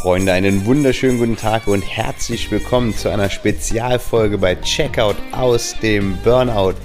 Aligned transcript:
Freunde, 0.00 0.32
einen 0.32 0.64
wunderschönen 0.64 1.18
guten 1.18 1.36
Tag 1.36 1.66
und 1.66 1.82
herzlich 1.82 2.50
willkommen 2.50 2.96
zu 2.96 3.10
einer 3.10 3.28
Spezialfolge 3.28 4.38
bei 4.38 4.54
Checkout 4.54 5.16
aus 5.32 5.76
dem 5.82 6.16
Burnout. 6.22 6.76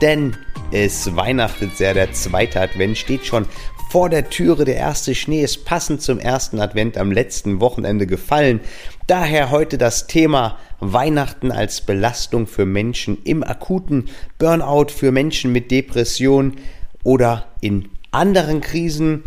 Denn 0.00 0.36
es 0.70 1.16
weihnachtet 1.16 1.76
sehr, 1.76 1.94
der 1.94 2.12
zweite 2.12 2.60
Advent 2.60 2.96
steht 2.96 3.26
schon 3.26 3.48
vor 3.94 4.10
der 4.10 4.28
Türe, 4.28 4.64
der 4.64 4.74
erste 4.74 5.14
Schnee 5.14 5.44
ist 5.44 5.64
passend 5.64 6.02
zum 6.02 6.18
ersten 6.18 6.58
Advent 6.58 6.98
am 6.98 7.12
letzten 7.12 7.60
Wochenende 7.60 8.08
gefallen. 8.08 8.58
Daher 9.06 9.52
heute 9.52 9.78
das 9.78 10.08
Thema 10.08 10.58
Weihnachten 10.80 11.52
als 11.52 11.80
Belastung 11.80 12.48
für 12.48 12.66
Menschen 12.66 13.18
im 13.22 13.44
akuten 13.44 14.06
Burnout, 14.38 14.86
für 14.88 15.12
Menschen 15.12 15.52
mit 15.52 15.70
Depression 15.70 16.56
oder 17.04 17.46
in 17.60 17.88
anderen 18.10 18.60
Krisen. 18.60 19.22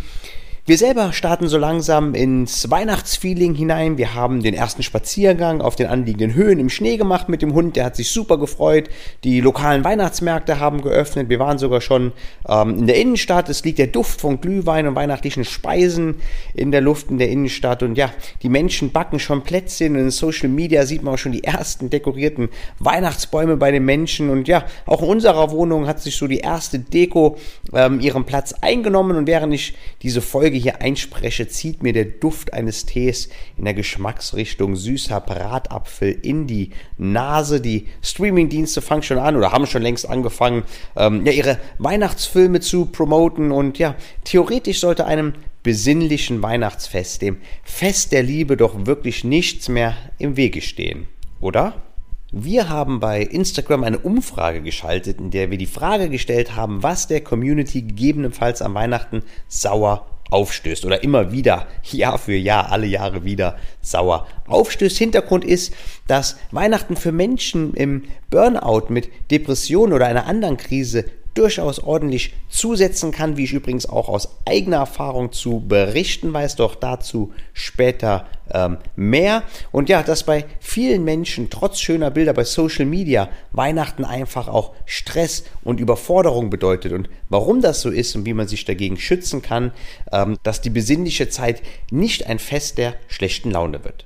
Wir 0.68 0.78
selber 0.78 1.14
starten 1.14 1.48
so 1.48 1.58
langsam 1.58 2.14
ins 2.14 2.70
Weihnachtsfeeling 2.70 3.56
hinein. 3.56 3.98
Wir 3.98 4.16
haben 4.16 4.44
den 4.44 4.54
ersten 4.54 4.84
Spaziergang 4.84 5.62
auf 5.62 5.78
den 5.78 5.88
anliegenden 5.88 6.34
Höhen 6.34 6.60
im 6.60 6.68
Schnee 6.68 6.98
gemacht 6.98 7.30
mit 7.30 7.42
dem 7.42 7.54
Hund. 7.54 7.78
Der 7.78 7.86
hat 7.86 7.96
sich 7.96 8.12
super 8.12 8.38
gefreut. 8.38 8.90
Die 9.24 9.40
lokalen 9.40 9.86
Weihnachtsmärkte 9.86 10.60
haben 10.60 10.82
geöffnet. 10.82 11.30
Wir 11.30 11.40
waren 11.40 11.58
sogar 11.58 11.80
schon 11.80 12.12
ähm, 12.50 12.80
in 12.80 12.86
der 12.86 12.98
Innenstadt. 12.98 13.48
Es 13.48 13.64
liegt 13.64 13.80
der 13.80 13.88
Duft 13.88 14.20
von 14.20 14.42
Glühwein 14.42 14.90
und 14.90 14.96
weihnachtlichen 14.96 15.46
Speisen 15.46 16.16
in 16.54 16.72
der 16.72 16.82
Luft 16.82 17.12
in 17.12 17.18
der 17.18 17.30
Innenstadt. 17.30 17.82
Und 17.82 17.98
ja, 17.98 18.12
die 18.44 18.50
Menschen 18.50 18.92
backen 18.92 19.20
schon 19.20 19.44
Plätzchen. 19.44 19.94
Und 19.96 20.02
in 20.02 20.12
Social 20.12 20.50
Media 20.50 20.86
sieht 20.86 21.02
man 21.02 21.14
auch 21.14 21.18
schon 21.18 21.32
die 21.32 21.46
ersten 21.46 21.90
dekorierten 21.90 22.50
Weihnachtsbäume 22.80 23.56
bei 23.56 23.72
den 23.72 23.86
Menschen. 23.86 24.30
Und 24.30 24.50
ja, 24.50 24.66
auch 24.86 25.02
in 25.02 25.08
unserer 25.08 25.50
Wohnung 25.50 25.88
hat 25.88 26.02
sich 26.02 26.18
so 26.18 26.28
die 26.28 26.40
erste 26.40 26.78
Deko 26.78 27.38
ähm, 27.72 28.02
ihren 28.02 28.26
Platz 28.26 28.54
eingenommen. 28.60 29.16
Und 29.16 29.28
während 29.28 29.54
ich 29.54 29.74
diese 30.02 30.20
Folge 30.20 30.57
Folge 30.58 30.64
hier 30.64 30.82
einspreche, 30.82 31.48
zieht 31.48 31.84
mir 31.84 31.94
der 31.94 32.06
Duft 32.06 32.54
eines 32.54 32.86
Tees 32.86 33.30
in 33.58 33.66
der 33.66 33.74
Geschmacksrichtung 33.74 34.76
süßer 34.76 35.22
Bratapfel 35.22 36.18
in 36.22 36.48
die 36.48 36.72
Nase. 36.98 37.62
Die 37.62 37.88
Streamingdienste 38.02 38.82
fangen 38.82 39.04
schon 39.04 39.20
an 39.20 39.36
oder 39.36 39.52
haben 39.52 39.68
schon 39.68 39.82
längst 39.82 40.10
angefangen, 40.10 40.64
ähm, 40.96 41.26
ja, 41.26 41.32
ihre 41.32 41.60
Weihnachtsfilme 41.78 42.60
zu 42.60 42.86
promoten 42.88 43.52
und 43.52 43.78
ja, 43.78 43.96
theoretisch 44.24 44.80
sollte 44.80 45.06
einem 45.06 45.34
besinnlichen 45.64 46.42
Weihnachtsfest, 46.42 47.22
dem 47.22 47.38
Fest 47.64 48.12
der 48.12 48.24
Liebe, 48.24 48.58
doch 48.58 48.86
wirklich 48.86 49.24
nichts 49.24 49.70
mehr 49.70 49.96
im 50.18 50.38
Wege 50.38 50.62
stehen, 50.62 51.08
oder? 51.40 51.82
Wir 52.32 52.68
haben 52.68 53.00
bei 53.00 53.22
Instagram 53.22 53.86
eine 53.86 54.00
Umfrage 54.00 54.62
geschaltet, 54.62 55.20
in 55.20 55.32
der 55.32 55.50
wir 55.50 55.58
die 55.58 55.66
Frage 55.66 56.10
gestellt 56.10 56.58
haben, 56.58 56.84
was 56.84 57.08
der 57.08 57.22
Community 57.22 57.84
gegebenenfalls 57.84 58.62
am 58.62 58.74
Weihnachten 58.74 59.24
sauer 59.48 60.06
aufstößt 60.30 60.84
oder 60.84 61.04
immer 61.04 61.32
wieder, 61.32 61.68
Jahr 61.84 62.18
für 62.18 62.36
Jahr, 62.36 62.70
alle 62.70 62.86
Jahre 62.86 63.24
wieder 63.24 63.56
sauer 63.80 64.28
aufstößt. 64.46 64.98
Hintergrund 64.98 65.46
ist, 65.46 65.74
dass 66.08 66.38
Weihnachten 66.52 66.98
für 66.98 67.14
Menschen 67.14 67.74
im 67.76 68.04
Burnout 68.30 68.88
mit 68.90 69.10
Depression 69.32 69.94
oder 69.94 70.08
einer 70.08 70.26
anderen 70.26 70.58
Krise 70.58 71.06
durchaus 71.34 71.80
ordentlich 71.80 72.34
zusetzen 72.50 73.12
kann, 73.12 73.38
wie 73.38 73.46
ich 73.46 73.54
übrigens 73.54 73.88
auch 73.88 74.10
aus 74.10 74.38
eigener 74.46 74.78
Erfahrung 74.78 75.32
zu 75.32 75.62
berichten 75.66 76.34
weiß, 76.34 76.58
doch 76.58 76.76
dazu 76.76 77.32
später 77.54 78.26
ähm, 78.54 78.78
mehr. 78.96 79.44
Und 79.72 79.90
ja, 79.90 80.04
dass 80.04 80.24
bei 80.24 80.46
vielen 80.60 81.04
Menschen 81.04 81.50
trotz 81.50 81.80
schöner 81.80 82.12
Bilder 82.12 82.34
bei 82.34 82.44
Social 82.44 82.86
Media 82.86 83.30
Weihnachten 83.52 84.06
einfach 84.06 84.48
auch 84.48 84.74
Stress 84.86 85.44
und 85.64 85.80
Überforderung 85.80 86.50
bedeutet. 86.50 86.94
Und 86.94 87.10
warum 87.30 87.62
das 87.62 87.82
so 87.82 87.90
ist 87.90 88.16
und 88.16 88.26
wie 88.26 88.34
man 88.34 88.48
sich 88.48 88.66
dagegen 88.66 88.98
schützen 88.98 89.42
kann, 89.42 89.72
ähm, 90.12 90.38
dass 90.44 90.62
die 90.62 90.70
besinnliche 90.70 91.30
Zeit 91.30 91.62
nicht 91.92 92.28
ein 92.28 92.40
Fest 92.40 92.78
der 92.78 92.96
schlechten 93.08 93.52
Laune 93.52 93.84
wird. 93.84 94.06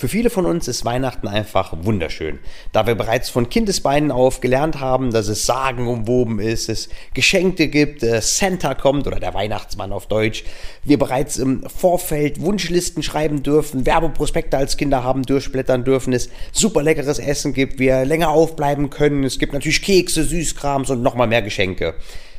Für 0.00 0.06
viele 0.06 0.30
von 0.30 0.46
uns 0.46 0.68
ist 0.68 0.84
Weihnachten 0.84 1.26
einfach 1.26 1.74
wunderschön, 1.80 2.38
da 2.70 2.86
wir 2.86 2.94
bereits 2.94 3.30
von 3.30 3.50
Kindesbeinen 3.50 4.12
auf 4.12 4.38
gelernt 4.38 4.78
haben, 4.78 5.10
dass 5.10 5.26
es 5.26 5.44
sagenumwoben 5.44 6.38
ist, 6.38 6.68
es 6.68 6.88
Geschenke 7.14 7.66
gibt, 7.66 8.04
äh, 8.04 8.20
Santa 8.22 8.76
kommt 8.76 9.08
oder 9.08 9.18
der 9.18 9.34
Weihnachtsmann 9.34 9.90
auf 9.90 10.06
Deutsch, 10.06 10.44
wir 10.84 11.00
bereits 11.00 11.36
im 11.36 11.64
Vorfeld 11.68 12.40
Wunschlisten 12.40 13.02
schreiben 13.02 13.42
dürfen, 13.42 13.86
Werbeprospekte 13.86 14.56
als 14.56 14.76
Kinder 14.76 15.02
haben 15.02 15.24
durchblättern 15.24 15.82
dürfen, 15.82 16.12
es 16.12 16.30
super 16.52 16.84
leckeres 16.84 17.18
Essen 17.18 17.52
gibt, 17.52 17.80
wir 17.80 18.04
länger 18.04 18.28
aufbleiben 18.28 18.90
können, 18.90 19.24
es 19.24 19.40
gibt 19.40 19.52
natürlich 19.52 19.82
Kekse, 19.82 20.22
Süßkrams 20.22 20.90
und 20.90 21.02
nochmal 21.02 21.26
mehr 21.26 21.42
Geschenke. 21.42 21.96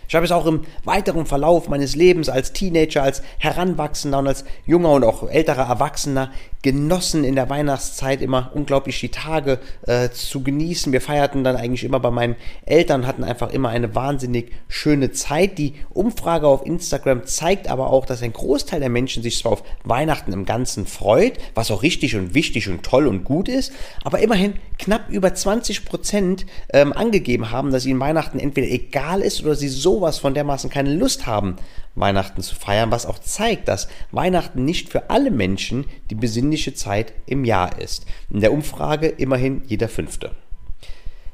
Ich 0.10 0.16
habe 0.16 0.26
es 0.26 0.32
auch 0.32 0.48
im 0.48 0.62
weiteren 0.86 1.28
Verlauf 1.28 1.70
meines 1.70 1.96
Lebens 1.96 2.30
als 2.30 2.52
Teenager, 2.52 3.04
als 3.04 3.22
Heranwachsender 3.38 4.18
und 4.18 4.28
als 4.28 4.44
junger 4.66 4.90
und 4.94 5.04
auch 5.04 5.30
älterer 5.30 5.70
Erwachsener 5.70 6.32
genossen, 6.62 7.24
in 7.24 7.36
der 7.36 7.50
Weihnachtszeit 7.50 8.22
immer 8.22 8.52
unglaublich 8.54 9.00
die 9.00 9.10
Tage 9.10 9.60
äh, 9.88 10.10
zu 10.10 10.44
genießen. 10.44 10.92
Wir 10.92 11.00
feierten 11.00 11.44
dann 11.44 11.56
eigentlich 11.56 11.86
immer 11.86 12.02
bei 12.02 12.12
meinen 12.12 12.36
Eltern, 12.66 13.08
hatten 13.08 13.24
einfach 13.24 13.52
immer 13.52 13.70
eine 13.70 13.96
wahnsinnig 13.96 14.52
schöne 14.68 15.12
Zeit. 15.12 15.58
Die 15.58 15.76
Umfrage 15.90 16.48
auf 16.48 16.66
Instagram 16.66 17.26
zeigt 17.26 17.70
aber 17.70 17.92
auch, 17.92 18.06
dass 18.06 18.22
ein 18.22 18.34
Großteil 18.34 18.82
der 18.82 18.90
Menschen 18.90 19.24
sich 19.24 19.40
zwar 19.40 19.54
auf 19.54 19.64
Weihnachten 19.86 20.34
im 20.34 20.46
Ganzen 20.46 20.86
freut, 20.86 21.38
was 21.56 21.72
auch 21.72 21.82
richtig 21.82 22.18
und 22.18 22.34
wichtig 22.34 22.68
und 22.68 22.84
toll 22.84 23.08
und 23.08 23.24
gut 23.24 23.48
ist, 23.48 23.72
aber 24.04 24.20
immerhin 24.20 24.56
knapp 24.78 25.10
über 25.10 25.34
20 25.34 25.86
Prozent 25.86 26.46
ähm, 26.74 26.92
angegeben 26.92 27.52
haben, 27.52 27.72
dass 27.72 27.86
ihnen 27.86 28.00
Weihnachten 28.00 28.40
entweder 28.40 28.68
egal 28.68 29.22
ist 29.22 29.44
oder 29.44 29.56
sie 29.56 29.70
sowas 29.70 30.20
von 30.20 30.34
dermaßen 30.34 30.70
keine 30.70 30.94
Lust 30.94 31.26
haben, 31.26 31.56
Weihnachten 31.96 32.42
zu 32.42 32.56
feiern, 32.56 32.92
was 32.92 33.06
auch 33.06 33.20
zeigt, 33.20 33.68
dass 33.68 33.88
Weihnachten 34.12 34.66
nicht 34.66 34.90
für 34.90 35.10
alle 35.10 35.32
Menschen 35.32 35.86
die 36.10 36.16
besinnliche 36.16 36.74
Zeit 36.74 37.14
im 37.26 37.46
Jahr 37.46 37.80
ist. 37.80 38.06
In 38.30 38.42
der 38.42 38.54
Umfrage 38.54 39.08
immerhin 39.08 39.64
jeder 39.68 39.90
Fünfte. 39.90 40.32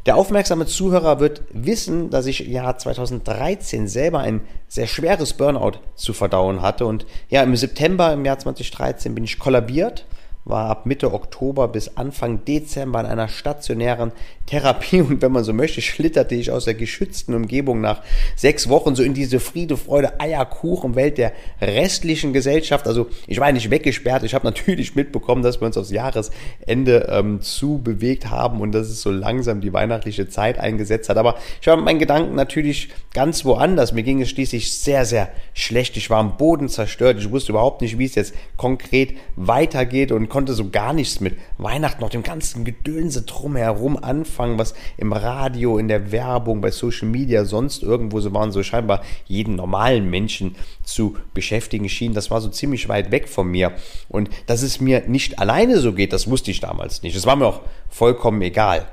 Der 0.05 0.17
aufmerksame 0.17 0.67
Zuhörer 0.67 1.19
wird 1.19 1.41
wissen, 1.51 2.11
dass 2.11 2.27
ich 2.27 2.45
im 2.45 2.51
Jahr 2.51 2.77
2013 2.77 3.88
selber 3.88 4.19
ein 4.19 4.41
sehr 4.67 4.85
schweres 4.85 5.33
Burnout 5.33 5.79
zu 5.95 6.13
verdauen 6.13 6.61
hatte 6.61 6.85
und 6.85 7.07
ja, 7.29 7.41
im 7.41 7.55
September 7.55 8.13
im 8.13 8.23
Jahr 8.23 8.37
2013 8.37 9.16
bin 9.16 9.23
ich 9.23 9.39
kollabiert 9.39 10.05
war 10.45 10.69
ab 10.69 10.85
Mitte 10.85 11.11
Oktober 11.11 11.67
bis 11.67 11.97
Anfang 11.97 12.45
Dezember 12.45 13.00
in 13.00 13.07
einer 13.07 13.28
stationären 13.28 14.11
Therapie 14.45 15.01
und 15.01 15.23
wenn 15.23 15.31
man 15.31 15.44
so 15.44 15.53
möchte, 15.53 15.81
schlitterte 15.81 16.35
ich 16.35 16.51
aus 16.51 16.66
der 16.66 16.75
geschützten 16.75 17.33
Umgebung 17.33 17.81
nach 17.81 18.03
sechs 18.35 18.69
Wochen 18.69 18.95
so 18.95 19.01
in 19.01 19.16
diese 19.16 19.39
Friede, 19.39 19.75
Freude, 19.75 20.19
Eierkuchen 20.19 20.94
Welt 20.95 21.17
der 21.17 21.31
restlichen 21.59 22.31
Gesellschaft. 22.31 22.85
Also 22.88 23.07
ich 23.25 23.39
war 23.39 23.51
nicht 23.51 23.72
weggesperrt, 23.72 24.23
ich 24.23 24.35
habe 24.35 24.45
natürlich 24.45 24.95
mitbekommen, 24.95 25.41
dass 25.41 25.61
wir 25.61 25.66
uns 25.66 25.78
aufs 25.78 25.89
Jahresende 25.89 27.07
ähm, 27.09 27.41
zu 27.41 27.79
bewegt 27.79 28.29
haben 28.29 28.61
und 28.61 28.72
dass 28.72 28.88
es 28.88 29.01
so 29.01 29.09
langsam 29.09 29.61
die 29.61 29.73
weihnachtliche 29.73 30.29
Zeit 30.29 30.59
eingesetzt 30.59 31.09
hat. 31.09 31.17
Aber 31.17 31.38
ich 31.59 31.66
war 31.66 31.75
mit 31.75 31.85
meinen 31.85 32.00
Gedanken 32.00 32.35
natürlich 32.35 32.89
ganz 33.13 33.45
woanders. 33.45 33.94
Mir 33.94 34.03
ging 34.03 34.22
es 34.22 34.29
schließlich 34.29 34.78
sehr, 34.78 35.05
sehr 35.05 35.29
schlecht. 35.55 35.97
Ich 35.97 36.11
war 36.11 36.19
am 36.19 36.38
Boden 36.38 36.69
zerstört. 36.69 37.17
Ich 37.17 37.31
wusste 37.31 37.51
überhaupt 37.51 37.81
nicht, 37.81 37.97
wie 37.97 38.05
es 38.05 38.13
jetzt 38.13 38.35
konkret 38.57 39.16
weitergeht 39.35 40.11
und 40.11 40.29
konnte 40.35 40.53
so 40.53 40.69
gar 40.69 40.91
nichts 40.91 41.22
mit 41.22 41.38
Weihnachten 41.57 42.01
noch 42.01 42.09
dem 42.09 42.22
ganzen 42.22 42.66
Gedönse 42.66 43.22
drumherum 43.22 43.96
anfangen, 43.96 44.59
was 44.59 44.73
im 44.97 45.13
Radio, 45.13 45.78
in 45.78 45.88
der 45.88 46.12
Werbung, 46.12 46.59
bei 46.59 46.72
Social 46.72 47.07
Media, 47.07 47.46
sonst 47.46 47.84
irgendwo 47.84 48.19
so 48.19 48.34
waren, 48.34 48.51
so 48.51 48.62
scheinbar 48.62 49.01
jeden 49.28 49.56
normalen 49.56 50.09
Menschen 50.09 50.57
zu 50.84 51.16
beschäftigen 51.34 51.88
schien. 51.88 52.13
Das 52.13 52.31
war 52.31 52.41
so 52.41 52.50
ziemlich 52.50 52.90
weit 52.90 53.12
weg 53.12 53.29
von 53.29 53.47
mir. 53.47 53.72
Und 54.09 54.29
dass 54.47 54.62
es 54.62 54.81
mir 54.81 55.03
nicht 55.07 55.40
alleine 55.40 55.79
so 55.79 55.94
geht, 55.94 56.12
das 56.12 56.29
wusste 56.29 56.52
ich 56.52 56.59
damals 56.59 57.02
nicht. 57.02 57.16
Das 57.16 57.25
war 57.25 57.38
mir 57.38 57.47
auch 57.47 57.62
vollkommen 57.88 58.41
egal. 58.41 58.90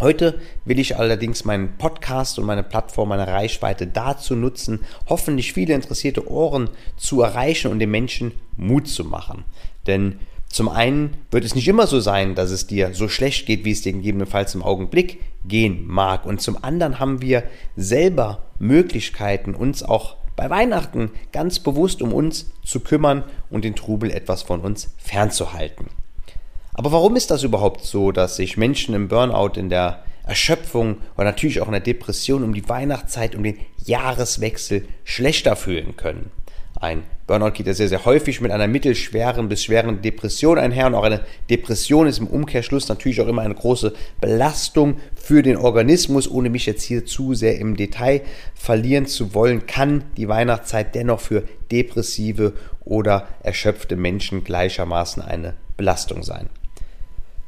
Heute 0.00 0.40
will 0.64 0.80
ich 0.80 0.96
allerdings 0.96 1.44
meinen 1.44 1.78
Podcast 1.78 2.40
und 2.40 2.44
meine 2.44 2.64
Plattform, 2.64 3.10
meine 3.10 3.28
Reichweite 3.28 3.86
dazu 3.86 4.34
nutzen, 4.34 4.80
hoffentlich 5.08 5.52
viele 5.52 5.74
interessierte 5.74 6.28
Ohren 6.28 6.70
zu 6.96 7.22
erreichen 7.22 7.70
und 7.70 7.78
den 7.78 7.92
Menschen 7.92 8.32
Mut 8.56 8.88
zu 8.88 9.04
machen. 9.04 9.44
Denn 9.86 10.18
zum 10.52 10.68
einen 10.68 11.16
wird 11.30 11.46
es 11.46 11.54
nicht 11.54 11.66
immer 11.66 11.86
so 11.86 11.98
sein, 11.98 12.34
dass 12.34 12.50
es 12.50 12.66
dir 12.66 12.92
so 12.92 13.08
schlecht 13.08 13.46
geht, 13.46 13.64
wie 13.64 13.70
es 13.70 13.80
dir 13.80 13.94
gegebenenfalls 13.94 14.54
im 14.54 14.62
Augenblick 14.62 15.18
gehen 15.46 15.86
mag. 15.86 16.26
Und 16.26 16.42
zum 16.42 16.62
anderen 16.62 17.00
haben 17.00 17.22
wir 17.22 17.44
selber 17.74 18.42
Möglichkeiten, 18.58 19.54
uns 19.54 19.82
auch 19.82 20.16
bei 20.36 20.50
Weihnachten 20.50 21.10
ganz 21.32 21.58
bewusst 21.58 22.02
um 22.02 22.12
uns 22.12 22.50
zu 22.66 22.80
kümmern 22.80 23.24
und 23.48 23.64
den 23.64 23.74
Trubel 23.74 24.10
etwas 24.10 24.42
von 24.42 24.60
uns 24.60 24.94
fernzuhalten. 24.98 25.86
Aber 26.74 26.92
warum 26.92 27.16
ist 27.16 27.30
das 27.30 27.44
überhaupt 27.44 27.82
so, 27.86 28.12
dass 28.12 28.36
sich 28.36 28.58
Menschen 28.58 28.94
im 28.94 29.08
Burnout, 29.08 29.58
in 29.58 29.70
der 29.70 30.04
Erschöpfung 30.24 30.98
oder 31.14 31.24
natürlich 31.24 31.62
auch 31.62 31.66
in 31.66 31.72
der 31.72 31.80
Depression 31.80 32.44
um 32.44 32.52
die 32.52 32.68
Weihnachtszeit, 32.68 33.34
um 33.34 33.42
den 33.42 33.58
Jahreswechsel 33.86 34.86
schlechter 35.04 35.56
fühlen 35.56 35.96
können? 35.96 36.30
Ein 36.82 37.04
Burnout 37.28 37.52
geht 37.52 37.68
ja 37.68 37.74
sehr, 37.74 37.88
sehr 37.88 38.04
häufig 38.04 38.40
mit 38.40 38.50
einer 38.50 38.66
mittelschweren 38.66 39.48
bis 39.48 39.62
schweren 39.62 40.02
Depression 40.02 40.58
einher 40.58 40.88
und 40.88 40.96
auch 40.96 41.04
eine 41.04 41.20
Depression 41.48 42.08
ist 42.08 42.18
im 42.18 42.26
Umkehrschluss 42.26 42.88
natürlich 42.88 43.20
auch 43.20 43.28
immer 43.28 43.42
eine 43.42 43.54
große 43.54 43.94
Belastung 44.20 44.96
für 45.14 45.44
den 45.44 45.56
Organismus. 45.56 46.28
Ohne 46.28 46.50
mich 46.50 46.66
jetzt 46.66 46.82
hier 46.82 47.06
zu 47.06 47.34
sehr 47.34 47.56
im 47.60 47.76
Detail 47.76 48.22
verlieren 48.56 49.06
zu 49.06 49.32
wollen, 49.32 49.68
kann 49.68 50.02
die 50.16 50.26
Weihnachtszeit 50.26 50.96
dennoch 50.96 51.20
für 51.20 51.44
depressive 51.70 52.54
oder 52.84 53.28
erschöpfte 53.44 53.94
Menschen 53.94 54.42
gleichermaßen 54.42 55.22
eine 55.22 55.54
Belastung 55.76 56.24
sein. 56.24 56.48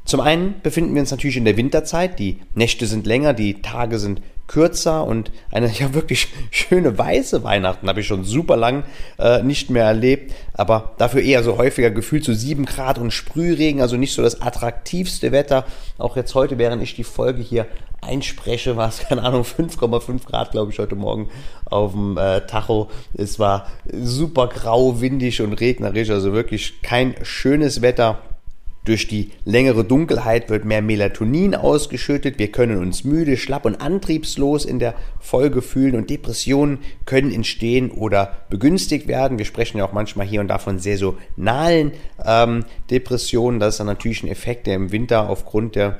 Zum 0.05 0.19
einen 0.19 0.61
befinden 0.61 0.93
wir 0.93 1.01
uns 1.01 1.11
natürlich 1.11 1.37
in 1.37 1.45
der 1.45 1.57
Winterzeit. 1.57 2.19
Die 2.19 2.39
Nächte 2.53 2.85
sind 2.85 3.07
länger, 3.07 3.33
die 3.33 3.61
Tage 3.61 3.97
sind 3.97 4.21
kürzer 4.47 5.03
und 5.05 5.31
eine 5.51 5.71
ja 5.71 5.95
wirklich 5.95 6.27
schöne 6.51 6.95
weiße 6.95 7.43
Weihnachten 7.43 7.89
habe 7.89 8.01
ich 8.01 8.07
schon 8.07 8.23
super 8.23 8.55
lang 8.55 8.83
äh, 9.17 9.41
nicht 9.41 9.71
mehr 9.71 9.85
erlebt, 9.85 10.33
aber 10.53 10.93
dafür 10.99 11.23
eher 11.23 11.41
so 11.41 11.57
häufiger 11.57 11.89
gefühlt 11.89 12.23
so 12.23 12.33
7 12.33 12.65
Grad 12.65 12.99
und 12.99 13.09
Sprühregen, 13.11 13.81
also 13.81 13.97
nicht 13.97 14.13
so 14.13 14.21
das 14.21 14.41
attraktivste 14.41 15.31
Wetter. 15.31 15.65
Auch 15.97 16.15
jetzt 16.15 16.35
heute, 16.35 16.59
während 16.59 16.83
ich 16.83 16.93
die 16.93 17.03
Folge 17.03 17.41
hier 17.41 17.65
einspreche, 18.01 18.77
war 18.77 18.89
es, 18.89 18.99
keine 19.09 19.23
Ahnung, 19.23 19.41
5,5 19.41 20.25
Grad, 20.25 20.51
glaube 20.51 20.71
ich, 20.71 20.77
heute 20.77 20.95
Morgen 20.95 21.29
auf 21.65 21.93
dem 21.93 22.17
äh, 22.19 22.41
Tacho. 22.41 22.91
Es 23.15 23.39
war 23.39 23.67
super 23.91 24.47
grau, 24.47 25.01
windig 25.01 25.41
und 25.41 25.53
regnerisch, 25.53 26.11
also 26.11 26.33
wirklich 26.33 26.83
kein 26.83 27.15
schönes 27.23 27.81
Wetter. 27.81 28.19
Durch 28.85 29.07
die 29.07 29.31
längere 29.45 29.83
Dunkelheit 29.83 30.49
wird 30.51 30.63
mehr 30.63 30.83
Melatonin 30.83 31.55
ausgeschüttet. 31.55 32.37
Wir 32.37 32.51
können 32.51 32.77
uns 32.77 33.03
müde, 33.03 33.35
schlapp 33.35 33.65
und 33.65 33.81
antriebslos 33.81 34.63
in 34.63 34.77
der 34.77 34.93
Folge 35.19 35.63
fühlen 35.63 35.95
und 35.95 36.11
Depressionen 36.11 36.79
können 37.05 37.33
entstehen 37.33 37.89
oder 37.89 38.33
begünstigt 38.51 39.07
werden. 39.07 39.39
Wir 39.39 39.45
sprechen 39.45 39.79
ja 39.79 39.85
auch 39.85 39.91
manchmal 39.91 40.27
hier 40.27 40.39
und 40.39 40.49
da 40.49 40.59
von 40.59 40.77
saisonalen 40.77 41.93
ähm, 42.23 42.63
Depressionen. 42.91 43.59
Das 43.59 43.73
ist 43.73 43.79
dann 43.79 43.87
natürlich 43.87 44.21
ein 44.21 44.29
Effekt, 44.29 44.67
der 44.67 44.75
im 44.75 44.91
Winter 44.91 45.29
aufgrund 45.29 45.75
der, 45.75 45.97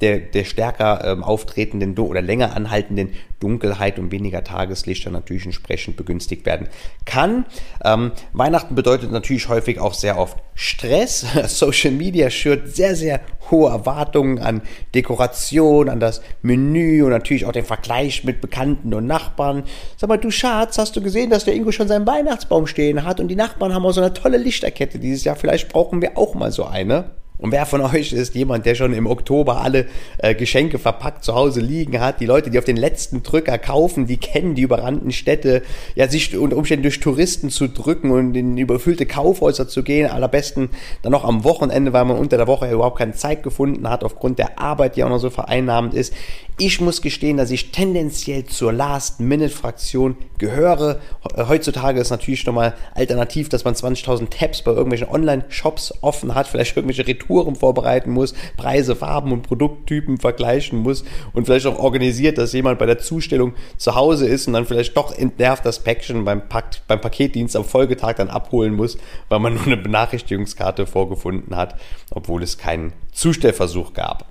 der, 0.00 0.20
der 0.20 0.44
stärker 0.44 1.04
ähm, 1.04 1.24
auftretenden 1.24 1.98
oder 1.98 2.22
länger 2.22 2.54
anhaltenden 2.54 3.10
Dunkelheit 3.40 3.98
und 3.98 4.10
weniger 4.10 4.42
Tageslicht 4.42 5.04
dann 5.04 5.12
natürlich 5.12 5.44
entsprechend 5.44 5.96
begünstigt 5.96 6.46
werden 6.46 6.68
kann. 7.04 7.44
Ähm, 7.84 8.12
Weihnachten 8.32 8.74
bedeutet 8.74 9.12
natürlich 9.12 9.48
häufig 9.48 9.80
auch 9.80 9.92
sehr 9.92 10.18
oft 10.18 10.38
Stress. 10.54 11.26
Social 11.48 11.92
schürt 12.30 12.74
sehr, 12.74 12.96
sehr 12.96 13.20
hohe 13.50 13.70
Erwartungen 13.70 14.38
an 14.38 14.62
Dekoration, 14.94 15.88
an 15.88 16.00
das 16.00 16.22
Menü 16.42 17.02
und 17.02 17.10
natürlich 17.10 17.46
auch 17.46 17.52
den 17.52 17.64
Vergleich 17.64 18.24
mit 18.24 18.40
Bekannten 18.40 18.94
und 18.94 19.06
Nachbarn. 19.06 19.64
Sag 19.96 20.08
mal, 20.08 20.18
du 20.18 20.30
Schatz, 20.30 20.78
hast 20.78 20.96
du 20.96 21.02
gesehen, 21.02 21.30
dass 21.30 21.44
der 21.44 21.54
Ingo 21.54 21.72
schon 21.72 21.88
seinen 21.88 22.06
Weihnachtsbaum 22.06 22.66
stehen 22.66 23.04
hat 23.04 23.20
und 23.20 23.28
die 23.28 23.36
Nachbarn 23.36 23.74
haben 23.74 23.86
auch 23.86 23.92
so 23.92 24.00
eine 24.00 24.14
tolle 24.14 24.38
Lichterkette 24.38 24.98
dieses 24.98 25.24
Jahr. 25.24 25.36
Vielleicht 25.36 25.68
brauchen 25.68 26.02
wir 26.02 26.16
auch 26.18 26.34
mal 26.34 26.52
so 26.52 26.64
eine. 26.64 27.10
Und 27.36 27.50
wer 27.50 27.66
von 27.66 27.80
euch 27.80 28.12
ist 28.12 28.36
jemand, 28.36 28.64
der 28.64 28.76
schon 28.76 28.92
im 28.92 29.08
Oktober 29.08 29.60
alle 29.60 29.86
äh, 30.18 30.36
Geschenke 30.36 30.78
verpackt 30.78 31.24
zu 31.24 31.34
Hause 31.34 31.60
liegen 31.60 32.00
hat? 32.00 32.20
Die 32.20 32.26
Leute, 32.26 32.48
die 32.48 32.58
auf 32.60 32.64
den 32.64 32.76
letzten 32.76 33.24
Drücker 33.24 33.58
kaufen, 33.58 34.06
die 34.06 34.18
kennen 34.18 34.54
die 34.54 34.62
überrannten 34.62 35.10
Städte, 35.10 35.62
ja, 35.96 36.06
sich 36.08 36.36
unter 36.36 36.56
Umständen 36.56 36.84
durch 36.84 37.00
Touristen 37.00 37.50
zu 37.50 37.66
drücken 37.68 38.12
und 38.12 38.36
in 38.36 38.56
überfüllte 38.56 39.04
Kaufhäuser 39.04 39.66
zu 39.66 39.82
gehen. 39.82 40.08
Allerbesten 40.08 40.70
dann 41.02 41.10
noch 41.10 41.24
am 41.24 41.42
Wochenende, 41.42 41.92
weil 41.92 42.04
man 42.04 42.18
unter 42.18 42.36
der 42.36 42.46
Woche 42.46 42.70
überhaupt 42.70 42.98
keine 42.98 43.14
Zeit 43.14 43.42
gefunden 43.42 43.90
hat, 43.90 44.04
aufgrund 44.04 44.38
der 44.38 44.60
Arbeit, 44.60 44.94
die 44.94 45.02
auch 45.02 45.08
noch 45.08 45.18
so 45.18 45.28
vereinnahmend 45.28 45.92
ist. 45.92 46.14
Ich 46.56 46.80
muss 46.80 47.02
gestehen, 47.02 47.36
dass 47.36 47.50
ich 47.50 47.72
tendenziell 47.72 48.44
zur 48.44 48.72
Last-Minute-Fraktion 48.72 50.16
gehöre. 50.38 51.00
Heutzutage 51.36 52.00
ist 52.00 52.10
natürlich 52.10 52.46
nochmal 52.46 52.74
alternativ, 52.94 53.48
dass 53.48 53.64
man 53.64 53.74
20.000 53.74 54.30
Tabs 54.30 54.62
bei 54.62 54.70
irgendwelchen 54.70 55.08
Online-Shops 55.08 55.94
offen 56.00 56.36
hat, 56.36 56.46
vielleicht 56.46 56.76
irgendwelche 56.76 57.08
Retouren 57.08 57.23
vorbereiten 57.28 58.10
muss, 58.10 58.34
Preise, 58.56 58.96
Farben 58.96 59.32
und 59.32 59.42
Produkttypen 59.42 60.18
vergleichen 60.18 60.80
muss 60.80 61.04
und 61.32 61.46
vielleicht 61.46 61.66
auch 61.66 61.78
organisiert, 61.78 62.38
dass 62.38 62.52
jemand 62.52 62.78
bei 62.78 62.86
der 62.86 62.98
Zustellung 62.98 63.54
zu 63.76 63.94
Hause 63.94 64.26
ist 64.26 64.46
und 64.46 64.54
dann 64.54 64.66
vielleicht 64.66 64.96
doch 64.96 65.16
entnervt 65.16 65.64
das 65.64 65.80
Päckchen 65.80 66.24
beim, 66.24 66.48
Pak 66.48 66.64
beim 66.88 67.00
Paketdienst 67.00 67.56
am 67.56 67.64
Folgetag 67.64 68.14
dann 68.14 68.28
abholen 68.28 68.74
muss, 68.74 68.98
weil 69.28 69.38
man 69.38 69.54
nur 69.54 69.64
eine 69.64 69.76
Benachrichtigungskarte 69.76 70.86
vorgefunden 70.86 71.56
hat, 71.56 71.76
obwohl 72.10 72.42
es 72.42 72.58
keinen 72.58 72.92
Zustellversuch 73.12 73.92
gab. 73.92 74.26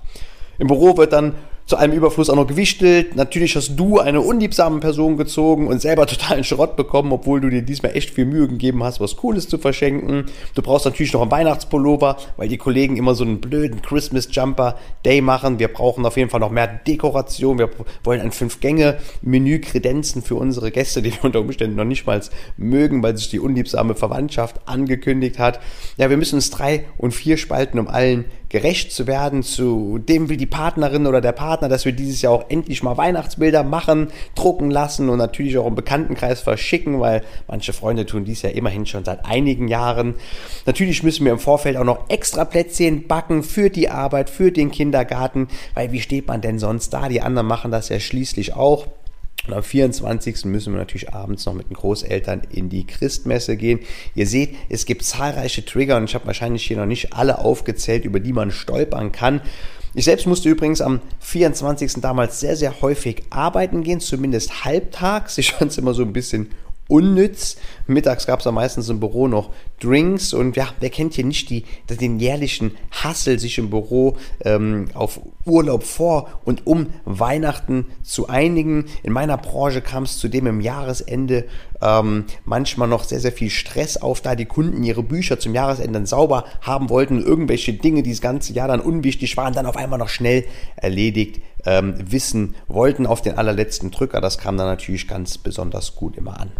Im 0.58 0.68
Büro 0.68 0.96
wird 0.96 1.12
dann 1.12 1.34
zu 1.66 1.76
einem 1.76 1.94
Überfluss 1.94 2.28
auch 2.28 2.36
noch 2.36 2.46
gewichtelt. 2.46 3.16
Natürlich 3.16 3.56
hast 3.56 3.76
du 3.76 3.98
eine 3.98 4.20
unliebsame 4.20 4.80
Person 4.80 5.16
gezogen 5.16 5.66
und 5.66 5.80
selber 5.80 6.06
totalen 6.14 6.44
Schrott 6.44 6.76
bekommen, 6.76 7.12
obwohl 7.12 7.40
du 7.40 7.48
dir 7.48 7.62
diesmal 7.62 7.96
echt 7.96 8.10
viel 8.10 8.26
Mühe 8.26 8.48
gegeben 8.48 8.82
hast, 8.84 9.00
was 9.00 9.16
Cooles 9.16 9.48
zu 9.48 9.58
verschenken. 9.58 10.26
Du 10.54 10.62
brauchst 10.62 10.84
natürlich 10.84 11.12
noch 11.12 11.22
einen 11.22 11.30
Weihnachtspullover, 11.30 12.16
weil 12.36 12.48
die 12.48 12.58
Kollegen 12.58 12.96
immer 12.96 13.14
so 13.14 13.24
einen 13.24 13.40
blöden 13.40 13.80
Christmas 13.80 14.28
Jumper 14.30 14.76
Day 15.04 15.20
machen. 15.20 15.58
Wir 15.58 15.68
brauchen 15.68 16.04
auf 16.04 16.16
jeden 16.16 16.30
Fall 16.30 16.40
noch 16.40 16.50
mehr 16.50 16.66
Dekoration. 16.66 17.58
Wir 17.58 17.70
wollen 18.02 18.20
ein 18.20 18.32
Fünf-Gänge-Menü 18.32 19.60
kredenzen 19.60 20.22
für 20.22 20.34
unsere 20.34 20.70
Gäste, 20.70 21.00
die 21.00 21.12
wir 21.12 21.24
unter 21.24 21.40
Umständen 21.40 21.76
noch 21.76 21.84
nicht 21.84 22.06
mal 22.06 22.20
mögen, 22.56 23.02
weil 23.02 23.16
sich 23.16 23.30
die 23.30 23.40
unliebsame 23.40 23.94
Verwandtschaft 23.94 24.60
angekündigt 24.66 25.38
hat. 25.38 25.60
Ja, 25.96 26.10
wir 26.10 26.16
müssen 26.16 26.36
uns 26.36 26.50
drei 26.50 26.84
und 26.98 27.12
vier 27.12 27.36
spalten, 27.36 27.78
um 27.78 27.88
allen 27.88 28.26
gerecht 28.54 28.92
zu 28.92 29.08
werden. 29.08 29.42
Zu 29.42 29.98
dem 29.98 30.28
will 30.28 30.36
die 30.36 30.46
Partnerin 30.46 31.08
oder 31.08 31.20
der 31.20 31.32
Partner, 31.32 31.68
dass 31.68 31.84
wir 31.84 31.90
dieses 31.90 32.22
Jahr 32.22 32.32
auch 32.32 32.44
endlich 32.50 32.84
mal 32.84 32.96
Weihnachtsbilder 32.96 33.64
machen, 33.64 34.12
drucken 34.36 34.70
lassen 34.70 35.08
und 35.08 35.18
natürlich 35.18 35.58
auch 35.58 35.66
im 35.66 35.74
Bekanntenkreis 35.74 36.40
verschicken, 36.40 37.00
weil 37.00 37.22
manche 37.48 37.72
Freunde 37.72 38.06
tun 38.06 38.24
dies 38.24 38.42
ja 38.42 38.50
immerhin 38.50 38.86
schon 38.86 39.04
seit 39.04 39.26
einigen 39.26 39.66
Jahren. 39.66 40.14
Natürlich 40.66 41.02
müssen 41.02 41.24
wir 41.24 41.32
im 41.32 41.40
Vorfeld 41.40 41.76
auch 41.76 41.84
noch 41.84 42.08
extra 42.08 42.44
Plätzchen 42.44 43.08
backen 43.08 43.42
für 43.42 43.70
die 43.70 43.90
Arbeit, 43.90 44.30
für 44.30 44.52
den 44.52 44.70
Kindergarten, 44.70 45.48
weil 45.74 45.90
wie 45.90 46.00
steht 46.00 46.28
man 46.28 46.40
denn 46.40 46.60
sonst 46.60 46.90
da? 46.90 47.08
Die 47.08 47.22
anderen 47.22 47.48
machen 47.48 47.72
das 47.72 47.88
ja 47.88 47.98
schließlich 47.98 48.54
auch. 48.54 48.86
Und 49.46 49.52
am 49.52 49.62
24. 49.62 50.46
müssen 50.46 50.72
wir 50.72 50.78
natürlich 50.78 51.12
abends 51.12 51.44
noch 51.44 51.52
mit 51.52 51.68
den 51.68 51.74
Großeltern 51.74 52.42
in 52.50 52.68
die 52.70 52.86
Christmesse 52.86 53.56
gehen. 53.56 53.80
Ihr 54.14 54.26
seht, 54.26 54.56
es 54.68 54.86
gibt 54.86 55.04
zahlreiche 55.04 55.64
Trigger 55.64 55.98
und 55.98 56.04
ich 56.04 56.14
habe 56.14 56.26
wahrscheinlich 56.26 56.64
hier 56.64 56.78
noch 56.78 56.86
nicht 56.86 57.12
alle 57.12 57.38
aufgezählt, 57.38 58.04
über 58.04 58.20
die 58.20 58.32
man 58.32 58.50
stolpern 58.50 59.12
kann. 59.12 59.42
Ich 59.96 60.06
selbst 60.06 60.26
musste 60.26 60.48
übrigens 60.48 60.80
am 60.80 61.00
24. 61.20 62.00
damals 62.00 62.40
sehr, 62.40 62.56
sehr 62.56 62.80
häufig 62.80 63.22
arbeiten 63.30 63.84
gehen, 63.84 64.00
zumindest 64.00 64.64
halbtags. 64.64 65.38
Ich 65.38 65.52
fand 65.52 65.70
es 65.70 65.78
immer 65.78 65.94
so 65.94 66.02
ein 66.02 66.12
bisschen 66.12 66.50
unnütz. 66.88 67.56
Mittags 67.86 68.26
gab 68.26 68.40
es 68.40 68.44
dann 68.44 68.54
meistens 68.54 68.88
im 68.88 69.00
Büro 69.00 69.28
noch 69.28 69.50
Drinks 69.80 70.32
und 70.32 70.56
ja, 70.56 70.68
wer 70.80 70.90
kennt 70.90 71.14
hier 71.14 71.24
nicht 71.24 71.50
die, 71.50 71.64
den 71.88 72.18
jährlichen 72.18 72.72
Hassel, 72.90 73.38
sich 73.38 73.58
im 73.58 73.70
Büro 73.70 74.16
ähm, 74.44 74.86
auf 74.94 75.20
Urlaub 75.44 75.82
vor 75.82 76.28
und 76.44 76.66
um 76.66 76.86
Weihnachten 77.04 77.86
zu 78.02 78.28
einigen. 78.28 78.86
In 79.02 79.12
meiner 79.12 79.36
Branche 79.36 79.80
kam 79.82 80.04
es 80.04 80.18
zudem 80.18 80.46
im 80.46 80.60
Jahresende 80.60 81.44
ähm, 81.82 82.24
manchmal 82.44 82.88
noch 82.88 83.04
sehr, 83.04 83.20
sehr 83.20 83.32
viel 83.32 83.50
Stress 83.50 83.96
auf, 83.96 84.20
da 84.20 84.34
die 84.34 84.46
Kunden 84.46 84.82
ihre 84.84 85.02
Bücher 85.02 85.38
zum 85.38 85.54
Jahresende 85.54 86.06
sauber 86.06 86.44
haben 86.60 86.88
wollten, 86.88 87.22
irgendwelche 87.22 87.74
Dinge, 87.74 88.02
die 88.02 88.10
das 88.10 88.20
ganze 88.20 88.52
Jahr 88.52 88.68
dann 88.68 88.80
unwichtig 88.80 89.36
waren, 89.36 89.52
dann 89.52 89.66
auf 89.66 89.76
einmal 89.76 89.98
noch 89.98 90.08
schnell 90.08 90.44
erledigt 90.76 91.40
ähm, 91.66 91.94
wissen 91.98 92.54
wollten 92.68 93.06
auf 93.06 93.22
den 93.22 93.38
allerletzten 93.38 93.90
Drücker. 93.90 94.20
Das 94.20 94.38
kam 94.38 94.56
dann 94.56 94.66
natürlich 94.66 95.08
ganz 95.08 95.38
besonders 95.38 95.94
gut 95.94 96.16
immer 96.16 96.40
an. 96.40 96.52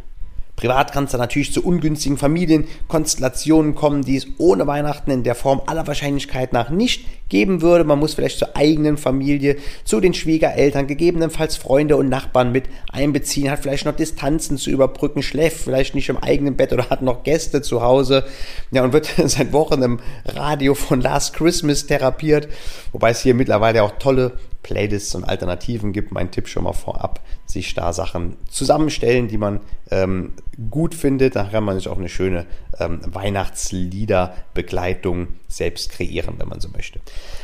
Privat 0.65 0.93
kann 0.93 1.05
es 1.05 1.11
dann 1.11 1.21
natürlich 1.21 1.53
zu 1.53 1.63
ungünstigen 1.63 2.17
Familienkonstellationen 2.17 3.75
kommen, 3.75 4.01
die 4.01 4.17
es 4.17 4.27
ohne 4.39 4.67
Weihnachten 4.67 5.11
in 5.11 5.23
der 5.23 5.35
Form 5.35 5.61
aller 5.67 5.87
Wahrscheinlichkeit 5.87 6.55
nach 6.55 6.71
nicht 6.71 7.05
geben 7.29 7.61
würde. 7.61 7.85
Man 7.85 7.99
muss 7.99 8.15
vielleicht 8.15 8.39
zur 8.39 8.57
eigenen 8.57 8.97
Familie, 8.97 9.57
zu 9.85 10.01
den 10.01 10.15
Schwiegereltern, 10.15 10.87
gegebenenfalls 10.87 11.59
Freunde 11.59 11.99
und 11.99 12.09
Nachbarn 12.09 12.51
mit 12.51 12.65
einbeziehen, 12.91 13.51
hat 13.51 13.59
vielleicht 13.59 13.85
noch 13.85 13.95
Distanzen 13.95 14.57
zu 14.57 14.71
überbrücken, 14.71 15.23
schläft 15.23 15.59
vielleicht 15.59 15.95
nicht 15.95 16.09
im 16.09 16.17
eigenen 16.17 16.57
Bett 16.57 16.73
oder 16.73 16.89
hat 16.89 17.03
noch 17.03 17.25
Gäste 17.25 17.61
zu 17.61 17.83
Hause. 17.83 18.25
Ja, 18.71 18.85
und 18.85 18.95
wird 18.95 19.13
seit 19.27 19.53
Wochen 19.53 19.83
im 19.83 20.01
Radio 20.25 20.75
von 20.75 21.03
Last 21.03 21.35
Christmas 21.35 21.85
therapiert, 21.85 22.49
wobei 22.93 23.11
es 23.11 23.21
hier 23.21 23.35
mittlerweile 23.35 23.83
auch 23.83 23.99
tolle 23.99 24.39
Playlists 24.63 25.15
und 25.15 25.25
Alternativen 25.25 25.93
gibt. 25.93 26.11
Mein 26.11 26.33
Tipp 26.33 26.49
schon 26.49 26.65
mal 26.65 26.73
vorab, 26.73 27.21
sich 27.55 27.75
da 27.75 27.93
Sachen 27.93 28.37
zusammenstellen, 28.51 29.29
die 29.29 29.39
man 29.39 29.61
ähm, 29.91 30.35
gut 30.71 30.95
findet. 30.95 31.35
Da 31.37 31.45
kann 31.45 31.65
man 31.65 31.77
sich 31.77 31.89
auch 31.89 31.99
eine 31.99 32.11
schöne 32.11 32.47
ähm, 32.79 33.01
Weihnachtsliederbegleitung 33.05 35.29
selbst 35.49 35.91
kreieren, 35.91 36.37
wenn 36.39 36.49
man 36.49 36.61
so 36.61 36.69
möchte. 36.71 37.01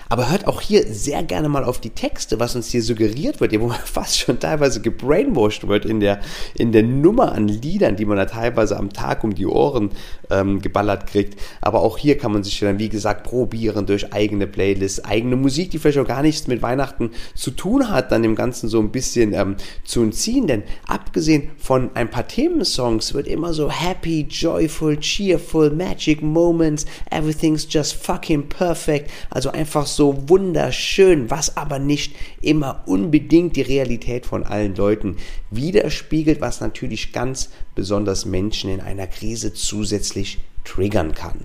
Aber 0.08 0.30
hört 0.30 0.46
auch 0.48 0.60
hier 0.60 0.92
sehr 0.92 1.22
gerne 1.22 1.48
mal 1.48 1.62
auf 1.64 1.80
die 1.80 1.90
Texte, 1.90 2.40
was 2.40 2.56
uns 2.56 2.70
hier 2.70 2.82
suggeriert 2.82 3.40
wird, 3.40 3.58
wo 3.60 3.68
man 3.68 3.78
fast 3.84 4.18
schon 4.18 4.40
teilweise 4.40 4.80
gebrainwashed 4.80 5.68
wird 5.68 5.84
in 5.84 6.00
der, 6.00 6.20
in 6.54 6.72
der 6.72 6.82
Nummer 6.82 7.30
an 7.32 7.46
Liedern, 7.46 7.94
die 7.96 8.04
man 8.04 8.16
da 8.16 8.26
teilweise 8.26 8.76
am 8.76 8.92
Tag 8.92 9.22
um 9.22 9.32
die 9.34 9.46
Ohren 9.46 9.90
ähm, 10.30 10.60
geballert 10.60 11.06
kriegt. 11.06 11.40
Aber 11.60 11.82
auch 11.82 11.96
hier 11.96 12.18
kann 12.18 12.32
man 12.32 12.42
sich 12.42 12.58
dann, 12.58 12.80
wie 12.80 12.88
gesagt, 12.88 13.22
probieren 13.24 13.86
durch 13.86 14.12
eigene 14.12 14.48
Playlists, 14.48 15.04
eigene 15.04 15.36
Musik, 15.36 15.70
die 15.70 15.78
vielleicht 15.78 15.98
auch 15.98 16.08
gar 16.08 16.22
nichts 16.22 16.48
mit 16.48 16.62
Weihnachten 16.62 17.10
zu 17.34 17.52
tun 17.52 17.90
hat, 17.90 18.10
dann 18.10 18.22
dem 18.22 18.34
Ganzen 18.34 18.68
so 18.68 18.80
ein 18.80 18.90
bisschen 18.90 19.32
ähm, 19.32 19.54
zu 19.84 20.02
entziehen, 20.02 20.48
denn 20.48 20.64
abgesehen 20.86 21.50
von 21.56 21.90
ein 21.94 22.10
paar 22.10 22.26
Themensongs 22.26 23.14
wird 23.14 23.28
immer 23.28 23.52
so 23.52 23.70
happy, 23.70 24.26
joyful, 24.28 24.98
cheerful, 25.20 25.68
magic 25.68 26.22
moments, 26.22 26.86
everything's 27.10 27.66
just 27.68 27.92
fucking 27.94 28.48
perfect, 28.48 29.10
also 29.28 29.50
einfach 29.50 29.86
so 29.86 30.30
wunderschön, 30.30 31.28
was 31.30 31.58
aber 31.58 31.78
nicht 31.78 32.16
immer 32.40 32.82
unbedingt 32.86 33.56
die 33.56 33.62
Realität 33.62 34.24
von 34.24 34.44
allen 34.44 34.74
Leuten 34.74 35.16
widerspiegelt, 35.50 36.40
was 36.40 36.62
natürlich 36.62 37.12
ganz 37.12 37.50
besonders 37.74 38.24
Menschen 38.24 38.70
in 38.70 38.80
einer 38.80 39.06
Krise 39.06 39.52
zusätzlich 39.52 40.38
triggern 40.64 41.12
kann. 41.12 41.44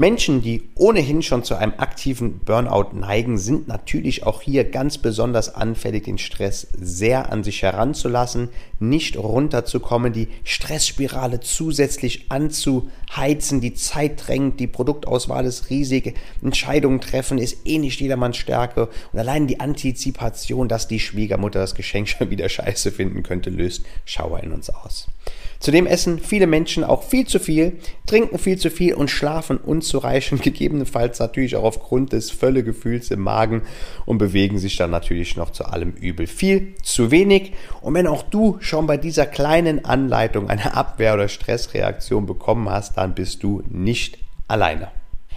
Menschen, 0.00 0.40
die 0.40 0.62
ohnehin 0.76 1.20
schon 1.20 1.44
zu 1.44 1.56
einem 1.56 1.74
aktiven 1.76 2.38
Burnout 2.38 2.96
neigen, 2.96 3.36
sind 3.36 3.68
natürlich 3.68 4.22
auch 4.24 4.40
hier 4.40 4.64
ganz 4.64 4.96
besonders 4.96 5.54
anfällig, 5.54 6.04
den 6.04 6.16
Stress 6.16 6.68
sehr 6.72 7.30
an 7.30 7.44
sich 7.44 7.60
heranzulassen, 7.60 8.48
nicht 8.78 9.18
runterzukommen, 9.18 10.14
die 10.14 10.28
Stressspirale 10.42 11.40
zusätzlich 11.40 12.30
anzuheizen, 12.30 13.60
die 13.60 13.74
Zeit 13.74 14.26
drängt, 14.26 14.58
die 14.58 14.68
Produktauswahl 14.68 15.44
ist 15.44 15.68
riesig, 15.68 16.14
Entscheidungen 16.42 17.02
treffen 17.02 17.36
ist 17.36 17.66
eh 17.66 17.76
nicht 17.76 18.00
jedermanns 18.00 18.38
Stärke 18.38 18.88
und 19.12 19.18
allein 19.18 19.48
die 19.48 19.60
Antizipation, 19.60 20.66
dass 20.66 20.88
die 20.88 20.98
Schwiegermutter 20.98 21.60
das 21.60 21.74
Geschenk 21.74 22.08
schon 22.18 22.30
wieder 22.30 22.48
scheiße 22.48 22.90
finden 22.90 23.22
könnte, 23.22 23.50
löst 23.50 23.84
Schauer 24.06 24.42
in 24.42 24.52
uns 24.52 24.70
aus. 24.70 25.08
Zudem 25.60 25.86
essen 25.86 26.18
viele 26.18 26.46
Menschen 26.46 26.84
auch 26.84 27.02
viel 27.02 27.26
zu 27.26 27.38
viel, 27.38 27.78
trinken 28.06 28.38
viel 28.38 28.56
zu 28.56 28.70
viel 28.70 28.94
und 28.94 29.10
schlafen 29.10 29.58
unzureichend, 29.58 30.42
gegebenenfalls 30.42 31.18
natürlich 31.18 31.54
auch 31.54 31.64
aufgrund 31.64 32.12
des 32.12 32.30
Völlegefühls 32.30 33.10
im 33.10 33.20
Magen 33.20 33.62
und 34.06 34.16
bewegen 34.16 34.58
sich 34.58 34.76
dann 34.76 34.90
natürlich 34.90 35.36
noch 35.36 35.50
zu 35.50 35.66
allem 35.66 35.92
Übel 35.92 36.26
viel 36.26 36.74
zu 36.82 37.10
wenig. 37.10 37.52
Und 37.82 37.92
wenn 37.92 38.06
auch 38.06 38.22
du 38.22 38.56
schon 38.60 38.86
bei 38.86 38.96
dieser 38.96 39.26
kleinen 39.26 39.84
Anleitung 39.84 40.48
eine 40.48 40.74
Abwehr- 40.74 41.14
oder 41.14 41.28
Stressreaktion 41.28 42.24
bekommen 42.24 42.70
hast, 42.70 42.96
dann 42.96 43.14
bist 43.14 43.42
du 43.42 43.62
nicht 43.68 44.18
alleine. 44.48 44.88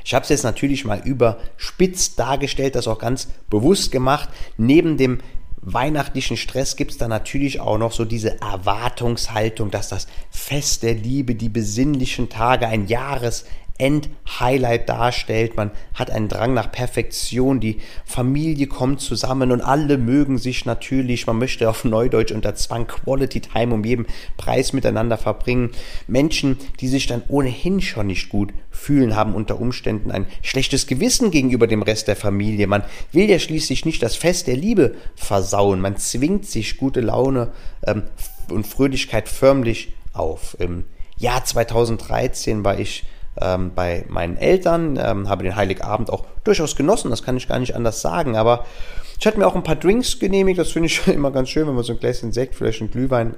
Ich 0.06 0.14
habe 0.14 0.24
es 0.24 0.30
jetzt 0.30 0.44
natürlich 0.44 0.86
mal 0.86 1.02
überspitzt 1.04 2.20
dargestellt, 2.20 2.76
das 2.76 2.88
auch 2.88 3.00
ganz 3.00 3.30
bewusst 3.50 3.92
gemacht. 3.92 4.30
Neben 4.58 4.98
dem 4.98 5.20
weihnachtlichen 5.66 6.38
Stress 6.38 6.76
gibt 6.76 6.92
es 6.92 6.98
dann 6.98 7.10
natürlich 7.10 7.60
auch 7.60 7.78
noch 7.78 7.92
so 7.92 8.06
diese 8.06 8.42
Erwartungshaltung, 8.42 9.72
dass 9.72 9.90
das 9.90 10.08
Fest 10.30 10.84
der 10.84 10.96
Liebe, 10.96 11.36
die 11.36 11.50
besinnlichen 11.50 12.30
Tage, 12.30 12.68
ein 12.68 12.88
Jahres 12.88 13.46
End-Highlight 13.78 14.88
darstellt. 14.88 15.56
Man 15.58 15.72
hat 15.96 16.12
einen 16.12 16.28
Drang 16.28 16.54
nach 16.54 16.72
Perfektion, 16.72 17.60
die 17.60 17.80
Familie 18.06 18.68
kommt 18.68 19.02
zusammen 19.02 19.52
und 19.52 19.62
alle 19.62 19.98
mögen 19.98 20.38
sich 20.38 20.66
natürlich. 20.66 21.26
Man 21.26 21.40
möchte 21.40 21.70
auf 21.70 21.84
Neudeutsch 21.84 22.32
unter 22.32 22.56
Zwang 22.56 22.88
Quality 22.88 23.42
Time 23.42 23.74
um 23.74 23.84
jeden 23.84 24.06
Preis 24.38 24.74
miteinander 24.74 25.18
verbringen. 25.18 25.72
Menschen, 26.08 26.58
die 26.80 26.88
sich 26.88 27.08
dann 27.08 27.24
ohnehin 27.28 27.82
schon 27.82 28.08
nicht 28.08 28.30
gut 28.30 28.54
fühlen, 28.70 29.16
haben 29.16 29.34
unter 29.34 29.60
Umständen 29.60 30.12
ein 30.12 30.28
schlechtes 30.44 30.86
Gewissen 30.86 31.32
gegenüber 31.32 31.66
dem 31.66 31.82
Rest 31.82 32.08
der 32.08 32.16
Familie. 32.16 32.68
Man 32.68 32.84
will 33.12 33.30
ja 33.30 33.40
schließlich 33.40 33.86
nicht 33.86 34.04
das 34.04 34.16
Fest 34.16 34.48
der 34.48 34.58
Liebe 34.58 34.96
versauen. 35.16 35.82
Man 35.82 35.98
zwingt 35.98 36.46
sich 36.46 36.78
gute 36.78 37.02
Laune 37.02 37.52
ähm, 37.88 38.04
und 38.52 38.68
Fröhlichkeit 38.68 39.28
förmlich 39.28 39.94
auf. 40.14 40.56
Im 40.60 40.84
Jahr 41.18 41.44
2013 41.44 42.64
war 42.64 42.80
ich 42.80 43.04
ähm, 43.42 43.72
bei 43.76 44.06
meinen 44.08 44.38
Eltern, 44.38 45.00
ähm, 45.02 45.30
habe 45.30 45.44
den 45.44 45.56
Heiligabend 45.56 46.10
auch 46.10 46.26
durchaus 46.44 46.76
genossen, 46.76 47.10
das 47.10 47.24
kann 47.24 47.38
ich 47.38 47.48
gar 47.48 47.60
nicht 47.60 47.76
anders 47.76 48.02
sagen, 48.02 48.36
aber 48.36 48.66
ich 49.20 49.26
hatte 49.26 49.40
mir 49.40 49.48
auch 49.48 49.56
ein 49.56 49.64
paar 49.64 49.76
Drinks 49.76 50.20
genehmigt, 50.20 50.60
das 50.60 50.72
finde 50.72 50.88
ich 50.88 51.08
immer 51.08 51.32
ganz 51.32 51.50
schön, 51.50 51.68
wenn 51.68 51.76
man 51.76 51.84
so 51.84 51.94
ein 51.94 52.00
Gläschen 52.00 52.32
Sekt, 52.32 52.56
vielleicht 52.56 52.82
ein 52.82 52.92
Glühwein 52.92 53.36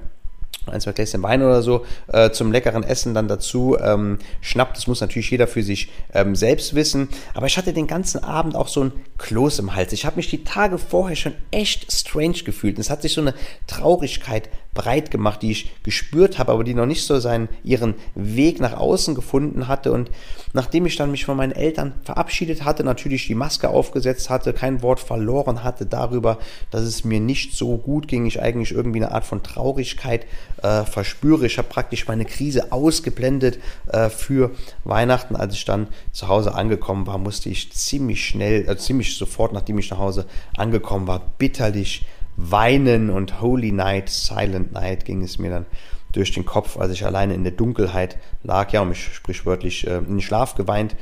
ein, 0.68 0.82
zwei 0.82 0.94
Gläschen 0.94 1.22
Wein 1.24 1.44
oder 1.44 1.62
so 1.62 1.86
äh, 2.08 2.32
zum 2.32 2.52
leckeren 2.52 2.84
Essen 2.84 3.14
dann 3.14 3.28
dazu 3.28 3.78
ähm, 3.80 4.20
schnappt. 4.42 4.78
Das 4.78 4.88
muss 4.88 5.02
natürlich 5.02 5.30
jeder 5.30 5.48
für 5.48 5.64
sich 5.64 5.92
ähm, 6.14 6.36
selbst 6.36 6.75
wissen. 6.75 7.10
Aber 7.34 7.46
ich 7.46 7.58
hatte 7.58 7.74
den 7.74 7.88
ganzen 7.88 8.24
Abend 8.24 8.56
auch 8.56 8.68
so 8.68 8.86
ein 8.86 8.92
Kloß 9.18 9.60
im 9.60 9.75
Hals. 9.75 9.94
Ich 9.94 10.06
habe 10.06 10.16
mich 10.16 10.30
die 10.30 10.44
Tage 10.44 10.78
vorher 10.78 11.16
schon 11.16 11.34
echt 11.52 11.92
strange 11.92 12.44
gefühlt. 12.46 12.80
Es 12.80 12.90
hat 12.90 13.02
sich 13.02 13.14
so 13.14 13.22
eine 13.22 13.34
Traurigkeit 13.68 14.50
breit 14.75 15.10
gemacht, 15.10 15.41
die 15.41 15.51
ich 15.51 15.72
gespürt 15.82 16.38
habe, 16.38 16.51
aber 16.51 16.63
die 16.63 16.75
noch 16.75 16.86
nicht 16.86 17.05
so 17.05 17.20
seinen, 17.20 17.50
ihren 17.63 17.96
Weg 18.13 18.60
nach 18.60 18.74
außen 18.74 19.15
gefunden 19.15 19.67
hatte. 19.67 19.91
Und 19.91 20.12
nachdem 20.53 20.86
ich 20.86 20.98
dann 20.98 21.10
mich 21.10 21.25
von 21.25 21.38
meinen 21.38 21.53
Eltern 21.53 21.94
verabschiedet 22.03 22.63
hatte, 22.63 22.84
natürlich 22.84 23.25
die 23.25 23.36
Maske 23.36 23.70
aufgesetzt 23.70 24.29
hatte, 24.29 24.53
kein 24.53 24.84
Wort 24.84 25.00
verloren 25.00 25.63
hatte 25.63 25.88
darüber, 25.88 26.38
dass 26.70 26.84
es 26.84 27.03
mir 27.03 27.20
nicht 27.20 27.55
so 27.55 27.77
gut 27.77 28.08
ging, 28.08 28.25
ich 28.27 28.41
eigentlich 28.41 28.74
irgendwie 28.74 29.01
eine 29.01 29.13
Art 29.13 29.25
von 29.25 29.41
Traurigkeit 29.41 30.27
äh, 30.62 30.84
verspüre. 30.84 31.46
Ich 31.46 31.58
habe 31.58 31.70
praktisch 31.70 32.08
meine 32.08 32.25
Krise 32.25 32.72
ausgeblendet 32.72 33.60
äh, 33.88 34.10
für 34.10 34.51
Weihnachten. 34.84 35.38
Als 35.38 35.55
ich 35.55 35.63
dann 35.63 35.88
zu 36.12 36.27
Hause 36.27 36.53
angekommen 36.53 37.08
war, 37.08 37.17
musste 37.17 37.50
ich 37.50 37.72
ziemlich 37.72 38.25
schnell, 38.25 38.67
äh, 38.67 38.77
ziemlich 38.77 39.17
sofort, 39.17 39.53
nachdem 39.53 39.79
ich 39.79 39.89
nach 39.89 40.00
Hause 40.00 40.25
angekommen 40.58 41.08
war, 41.08 41.22
bitterlich 41.38 42.05
Weinen 42.38 43.10
und 43.10 43.42
Holy 43.42 43.72
Night, 43.72 44.10
Silent 44.10 44.74
Night 44.74 45.06
ging 45.06 45.24
es 45.24 45.39
mir 45.39 45.50
dann 45.51 45.65
durch 46.12 46.32
den 46.32 46.46
Kopf, 46.46 46.77
als 46.77 46.94
ich 46.94 47.06
alleine 47.06 47.34
in 47.34 47.44
der 47.44 47.51
Dunkelheit 47.51 48.18
lag, 48.44 48.72
ja, 48.72 48.82
und 48.82 48.89
mich 48.89 49.04
sprichwörtlich 49.13 49.86
äh, 49.86 49.98
in 49.98 50.06
den 50.06 50.22
Schlaf 50.22 50.56
geweint 50.56 50.96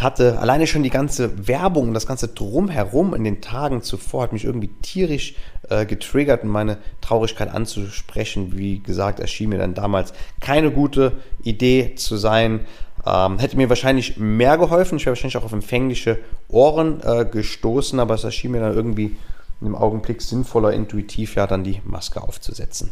hatte. 0.00 0.38
Alleine 0.38 0.66
schon 0.66 0.82
die 0.82 0.90
ganze 0.90 1.48
Werbung, 1.48 1.94
das 1.94 2.06
ganze 2.06 2.28
Drumherum 2.28 3.14
in 3.14 3.24
den 3.24 3.40
Tagen 3.40 3.82
zuvor 3.82 4.22
hat 4.22 4.32
mich 4.32 4.44
irgendwie 4.44 4.70
tierisch 4.82 5.34
äh, 5.68 5.86
getriggert, 5.86 6.44
um 6.44 6.50
meine 6.50 6.78
Traurigkeit 7.00 7.52
anzusprechen. 7.52 8.56
Wie 8.56 8.80
gesagt, 8.80 9.20
erschien 9.20 9.50
mir 9.50 9.58
dann 9.58 9.74
damals 9.74 10.12
keine 10.40 10.70
gute 10.70 11.12
Idee 11.42 11.94
zu 11.96 12.16
sein. 12.16 12.66
Ähm, 13.06 13.38
hätte 13.38 13.56
mir 13.56 13.68
wahrscheinlich 13.68 14.16
mehr 14.16 14.58
geholfen. 14.58 14.98
Ich 14.98 15.06
wäre 15.06 15.12
wahrscheinlich 15.12 15.36
auch 15.36 15.44
auf 15.44 15.52
empfängliche 15.52 16.18
Ohren 16.48 17.00
äh, 17.02 17.24
gestoßen, 17.24 17.98
aber 18.00 18.14
es 18.14 18.24
erschien 18.24 18.50
mir 18.50 18.60
dann 18.60 18.74
irgendwie 18.74 19.16
im 19.60 19.74
Augenblick 19.74 20.22
sinnvoller, 20.22 20.72
intuitiv 20.72 21.34
ja 21.34 21.46
dann 21.46 21.64
die 21.64 21.80
Maske 21.84 22.22
aufzusetzen. 22.22 22.90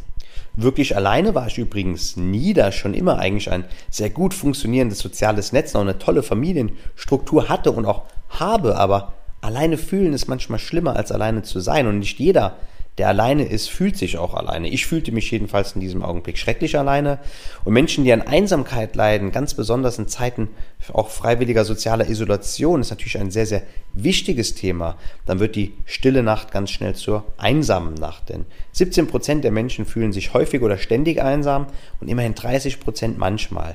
Wirklich 0.56 0.96
alleine 0.96 1.34
war 1.34 1.46
ich 1.46 1.58
übrigens 1.58 2.16
nie, 2.16 2.54
da. 2.54 2.70
Schon 2.72 2.94
immer 2.94 3.18
eigentlich 3.18 3.50
ein 3.50 3.64
sehr 3.90 4.10
gut 4.10 4.34
funktionierendes 4.34 5.00
soziales 5.00 5.52
Netz, 5.52 5.74
noch 5.74 5.80
eine 5.80 5.98
tolle 5.98 6.22
Familienstruktur 6.22 7.48
hatte 7.48 7.72
und 7.72 7.86
auch 7.86 8.02
habe, 8.28 8.76
aber 8.76 9.12
alleine 9.40 9.76
fühlen 9.76 10.12
ist 10.12 10.28
manchmal 10.28 10.58
schlimmer 10.58 10.96
als 10.96 11.12
alleine 11.12 11.42
zu 11.42 11.60
sein. 11.60 11.86
Und 11.86 11.98
nicht 11.98 12.18
jeder 12.18 12.56
der 12.98 13.08
alleine 13.08 13.44
ist, 13.44 13.70
fühlt 13.70 13.96
sich 13.96 14.18
auch 14.18 14.34
alleine. 14.34 14.68
Ich 14.68 14.86
fühlte 14.86 15.10
mich 15.10 15.28
jedenfalls 15.30 15.72
in 15.72 15.80
diesem 15.80 16.02
Augenblick 16.02 16.38
schrecklich 16.38 16.78
alleine. 16.78 17.18
Und 17.64 17.72
Menschen, 17.72 18.04
die 18.04 18.12
an 18.12 18.22
Einsamkeit 18.22 18.94
leiden, 18.94 19.32
ganz 19.32 19.54
besonders 19.54 19.98
in 19.98 20.06
Zeiten 20.06 20.48
auch 20.92 21.08
freiwilliger 21.08 21.64
sozialer 21.64 22.08
Isolation, 22.08 22.80
ist 22.80 22.90
natürlich 22.90 23.18
ein 23.18 23.32
sehr, 23.32 23.46
sehr 23.46 23.62
wichtiges 23.94 24.54
Thema. 24.54 24.96
Dann 25.26 25.40
wird 25.40 25.56
die 25.56 25.74
stille 25.86 26.22
Nacht 26.22 26.52
ganz 26.52 26.70
schnell 26.70 26.94
zur 26.94 27.24
einsamen 27.36 27.94
Nacht. 27.94 28.28
Denn 28.28 28.46
17 28.72 29.08
Prozent 29.08 29.42
der 29.42 29.50
Menschen 29.50 29.86
fühlen 29.86 30.12
sich 30.12 30.32
häufig 30.32 30.62
oder 30.62 30.78
ständig 30.78 31.20
einsam 31.20 31.66
und 32.00 32.06
immerhin 32.06 32.36
30 32.36 32.78
Prozent 32.78 33.18
manchmal. 33.18 33.74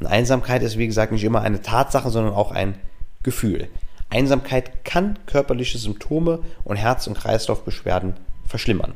Und 0.00 0.06
Einsamkeit 0.06 0.62
ist, 0.62 0.78
wie 0.78 0.86
gesagt, 0.86 1.12
nicht 1.12 1.24
immer 1.24 1.42
eine 1.42 1.60
Tatsache, 1.60 2.08
sondern 2.08 2.32
auch 2.32 2.50
ein 2.50 2.76
Gefühl. 3.22 3.68
Einsamkeit 4.08 4.84
kann 4.84 5.18
körperliche 5.26 5.76
Symptome 5.76 6.40
und 6.64 6.76
Herz- 6.76 7.06
und 7.06 7.18
Kreislaufbeschwerden 7.18 8.14
verschlimmern. 8.54 8.94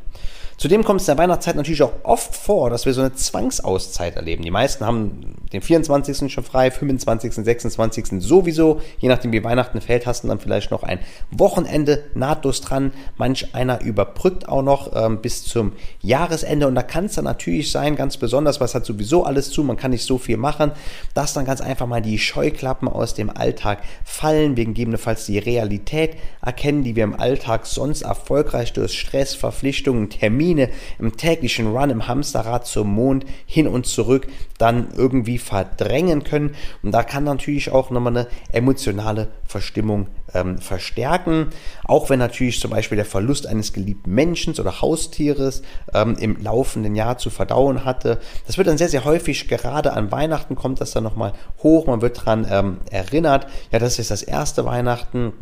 Zudem 0.59 0.83
kommt 0.83 1.01
es 1.01 1.07
in 1.07 1.15
der 1.15 1.23
Weihnachtszeit 1.23 1.55
natürlich 1.55 1.85
auch 1.85 1.93
oft 2.03 2.35
vor, 2.35 2.69
dass 2.69 2.85
wir 2.85 2.93
so 2.93 3.01
eine 3.01 3.15
Zwangsauszeit 3.15 4.17
erleben. 4.17 4.43
Die 4.43 4.51
meisten 4.51 4.85
haben 4.85 5.37
den 5.53 5.63
24. 5.63 6.33
schon 6.33 6.43
frei, 6.43 6.73
25., 6.73 7.33
26. 7.33 8.21
sowieso. 8.21 8.81
Je 8.99 9.09
nachdem, 9.09 9.31
wie 9.31 9.45
Weihnachten 9.45 9.81
fällt, 9.81 10.05
hast 10.05 10.25
du 10.25 10.29
dann 10.29 10.41
vielleicht 10.41 10.73
noch 10.73 10.83
ein 10.83 10.99
Wochenende 11.31 12.03
nahtlos 12.15 12.61
dran. 12.61 12.93
Manch 13.17 13.55
einer 13.55 13.83
überbrückt 13.83 14.49
auch 14.49 14.63
noch 14.63 14.91
ähm, 14.97 15.23
bis 15.23 15.45
zum 15.45 15.75
Jahresende. 16.03 16.67
Und 16.67 16.75
da 16.75 16.83
kann 16.83 17.05
es 17.05 17.15
dann 17.15 17.27
natürlich 17.27 17.71
sein, 17.71 17.95
ganz 17.95 18.17
besonders, 18.17 18.61
was 18.61 18.75
hat 18.75 18.85
sowieso 18.85 19.23
alles 19.23 19.51
zu, 19.51 19.63
man 19.63 19.77
kann 19.77 19.93
nicht 19.93 20.05
so 20.05 20.19
viel 20.19 20.39
machen, 20.39 20.73
dass 21.15 21.35
dann 21.35 21.45
ganz 21.45 21.61
einfach 21.61 21.87
mal 21.87 22.03
die 22.03 22.19
Scheuklappen 22.19 22.89
aus 22.89 23.15
dem 23.15 23.31
Alltag 23.31 23.79
fallen. 24.05 24.57
Wir 24.57 24.65
gegebenenfalls 24.65 25.25
die 25.27 25.39
Realität 25.39 26.17
erkennen, 26.45 26.83
die 26.83 26.97
wir 26.97 27.05
im 27.05 27.15
Alltag 27.15 27.65
sonst 27.65 28.03
erfolgreich 28.03 28.73
durch 28.73 28.99
Stress, 28.99 29.37
Verpflichtungen, 29.37 30.11
Termine, 30.11 30.48
Termine 30.49 30.71
im 30.99 31.17
täglichen 31.17 31.77
Run 31.77 31.91
im 31.91 32.09
Hamsterrad 32.09 32.67
zum 32.67 32.93
Mond 32.95 33.27
hin 33.47 33.69
und 33.69 33.87
zurück 33.87 34.27
dann 34.57 34.89
irgendwie 34.97 35.39
verdrängen 35.39 36.25
können. 36.25 36.55
Und 36.83 36.93
da 36.93 37.03
kann 37.03 37.25
natürlich 37.25 37.71
auch 37.71 37.91
nochmal 37.91 38.17
eine 38.17 38.29
emotionale 38.53 39.29
Verstimmung 39.45 40.09
ähm, 40.35 40.59
verstärken. 40.59 41.49
Auch 41.85 42.11
wenn 42.11 42.19
natürlich 42.19 42.61
zum 42.61 42.71
Beispiel 42.71 42.97
der 42.97 43.05
Verlust 43.05 43.47
eines 43.47 43.73
geliebten 43.73 44.15
Menschen 44.15 44.55
oder 44.59 44.81
Haustieres 44.81 45.63
ähm, 45.93 46.17
im 46.19 46.43
laufenden 46.43 46.95
Jahr 46.95 47.19
zu 47.19 47.31
verdauen 47.31 47.85
hatte. 47.85 48.19
Das 48.47 48.57
wird 48.57 48.69
dann 48.69 48.79
sehr, 48.79 48.89
sehr 48.89 49.05
häufig, 49.05 49.49
gerade 49.49 49.93
an 49.93 50.11
Weihnachten 50.11 50.55
kommt 50.55 50.81
das 50.81 50.93
dann 50.93 51.05
nochmal 51.05 51.35
hoch. 51.63 51.87
Man 51.87 52.01
wird 52.01 52.19
daran 52.19 52.47
ähm, 52.51 52.79
erinnert, 52.91 53.47
ja, 53.71 53.79
das 53.79 53.99
ist 53.99 54.11
das 54.11 54.23
erste 54.23 54.65
Weihnachten 54.65 55.33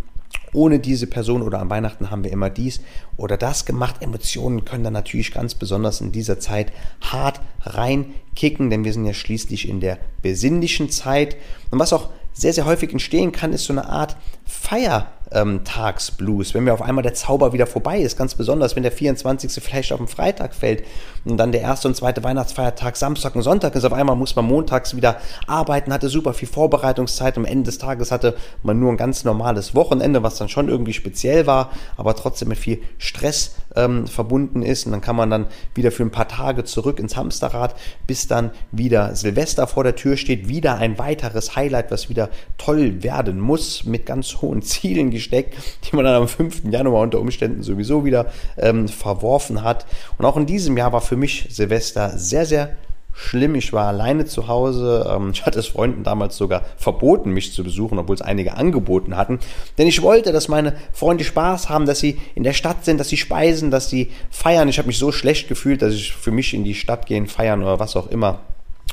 ohne 0.53 0.79
diese 0.79 1.07
Person 1.07 1.43
oder 1.43 1.61
an 1.61 1.71
Weihnachten 1.71 2.11
haben 2.11 2.25
wir 2.25 2.33
immer 2.33 2.51
dies 2.51 2.81
oder 3.17 3.37
das 3.37 3.65
gemacht. 3.65 3.97
Emotionen 4.01 4.65
können 4.65 4.85
dann 4.85 4.93
natürlich 4.93 5.33
ganz 5.33 5.55
besonders 5.55 6.01
in 6.01 6.13
dieser 6.13 6.41
Zeit 6.41 6.73
hart 7.01 7.41
reinkicken, 7.63 8.71
denn 8.71 8.85
wir 8.85 8.93
sind 8.93 9.07
ja 9.07 9.15
schließlich 9.15 9.69
in 9.69 9.81
der 9.81 9.99
besinnlichen 10.23 10.91
Zeit. 10.91 11.37
Und 11.71 11.79
was 11.79 11.93
auch 11.93 12.11
sehr, 12.33 12.53
sehr 12.53 12.67
häufig 12.67 12.93
entstehen 12.93 13.33
kann, 13.33 13.53
ist 13.53 13.65
so 13.65 13.73
eine 13.73 13.89
Art 13.89 14.17
Feier 14.45 15.11
ähm, 15.33 15.65
Tagsblues, 15.65 16.55
wenn 16.55 16.65
mir 16.65 16.73
auf 16.73 16.83
einmal 16.83 17.03
der 17.03 17.15
Zauber 17.15 17.53
wieder 17.53 17.67
vorbei 17.67 17.99
ist, 17.99 18.17
ganz 18.17 18.35
besonders, 18.35 18.77
wenn 18.77 18.83
der 18.83 18.93
24. 18.93 19.63
vielleicht 19.63 19.93
auf 19.93 19.99
den 19.99 20.09
Freitag 20.09 20.55
fällt 20.55 20.85
und 21.25 21.37
dann 21.37 21.53
der 21.53 21.63
erste 21.63 21.89
und 21.89 21.97
zweite 21.97 22.23
Weihnachtsfeiertag 22.23 22.97
Samstag 22.97 23.35
und 23.35 23.43
Sonntag 23.43 23.75
ist, 23.75 23.85
auf 23.85 23.93
einmal 23.93 24.17
muss 24.17 24.37
man 24.37 24.45
montags 24.45 24.95
wieder 24.95 25.17
arbeiten, 25.47 25.93
hatte 25.93 26.09
super 26.09 26.33
viel 26.33 26.49
Vorbereitungszeit, 26.49 27.37
am 27.37 27.45
Ende 27.45 27.65
des 27.65 27.79
Tages 27.79 28.13
hatte 28.13 28.37
man 28.63 28.79
nur 28.79 28.93
ein 28.93 28.97
ganz 28.97 29.25
normales 29.25 29.75
Wochenende, 29.75 30.23
was 30.23 30.37
dann 30.37 30.49
schon 30.49 30.69
irgendwie 30.69 30.93
speziell 30.93 31.47
war, 31.47 31.71
aber 31.97 32.15
trotzdem 32.15 32.49
mit 32.49 32.59
viel 32.59 32.81
Stress 32.99 33.57
ähm, 33.77 34.07
verbunden 34.07 34.63
ist 34.63 34.87
und 34.87 34.93
dann 34.93 35.01
kann 35.01 35.17
man 35.17 35.31
dann 35.31 35.47
wieder 35.75 35.93
für 35.93 36.03
ein 36.03 36.11
paar 36.11 36.29
Tage 36.29 36.65
zurück 36.65 36.99
ins 36.99 37.17
Hamsterrad, 37.17 37.75
bis 38.07 38.27
dann 38.27 38.51
wieder 38.73 39.15
Silvester 39.15 39.67
vor 39.67 39.85
der 39.85 39.97
Tür 39.97 40.17
steht, 40.17 40.49
wieder 40.49 40.79
ein 40.79 40.99
weiteres 40.99 41.57
Highlight, 41.57 41.91
was 41.91 42.09
wieder 42.09 42.31
toll 42.59 43.03
werden 43.03 43.41
muss, 43.41 43.85
mit 43.85 44.07
ganz 44.07 44.37
hohen 44.41 44.63
Zielen 44.67 45.11
gesteckt, 45.11 45.55
die 45.85 45.97
man 45.97 46.05
dann 46.05 46.23
am 46.23 46.29
5. 46.29 46.65
Januar 46.71 47.03
unter 47.03 47.21
Umständen 47.21 47.63
sowieso 47.63 48.05
wieder 48.05 48.27
ähm, 48.57 48.89
verworfen 48.89 49.63
hat. 49.63 49.87
Und 50.19 50.25
auch 50.25 50.37
in 50.37 50.47
diesem 50.47 50.77
Jahr 50.77 50.93
war 50.93 51.01
für 51.01 51.17
mich 51.17 51.47
Silvester 51.51 52.19
sehr, 52.19 52.47
sehr 52.47 52.77
schlimm. 53.17 53.55
Ich 53.55 53.73
war 53.73 53.89
alleine 53.89 54.27
zu 54.27 54.47
Hause. 54.47 55.11
Ähm, 55.11 55.31
ich 55.33 55.45
hatte 55.45 55.59
es 55.59 55.67
Freunden 55.67 56.05
damals 56.05 56.37
sogar 56.37 56.63
verboten, 56.77 57.31
mich 57.31 57.53
zu 57.53 57.65
besuchen, 57.65 57.99
obwohl 57.99 58.15
es 58.15 58.23
einige 58.23 58.57
angeboten 58.57 59.17
hatten. 59.17 59.41
Denn 59.79 59.89
ich 59.89 60.03
wollte, 60.03 60.33
dass 60.33 60.49
meine 60.49 60.75
Freunde 60.93 61.25
Spaß 61.25 61.69
haben, 61.69 61.87
dass 61.87 61.99
sie 61.99 62.19
in 62.35 62.45
der 62.45 62.53
Stadt 62.53 62.85
sind, 62.85 62.99
dass 63.01 63.09
sie 63.09 63.17
speisen, 63.17 63.71
dass 63.71 63.91
sie 63.91 64.11
feiern. 64.31 64.69
Ich 64.69 64.79
habe 64.79 64.87
mich 64.87 64.99
so 64.99 65.11
schlecht 65.11 65.49
gefühlt, 65.49 65.83
dass 65.83 65.95
ich 65.95 66.13
für 66.13 66.31
mich 66.31 66.55
in 66.55 66.63
die 66.63 66.75
Stadt 66.75 67.07
gehen, 67.07 67.27
feiern 67.27 67.63
oder 67.63 67.81
was 67.81 67.97
auch 67.97 68.09
immer 68.09 68.41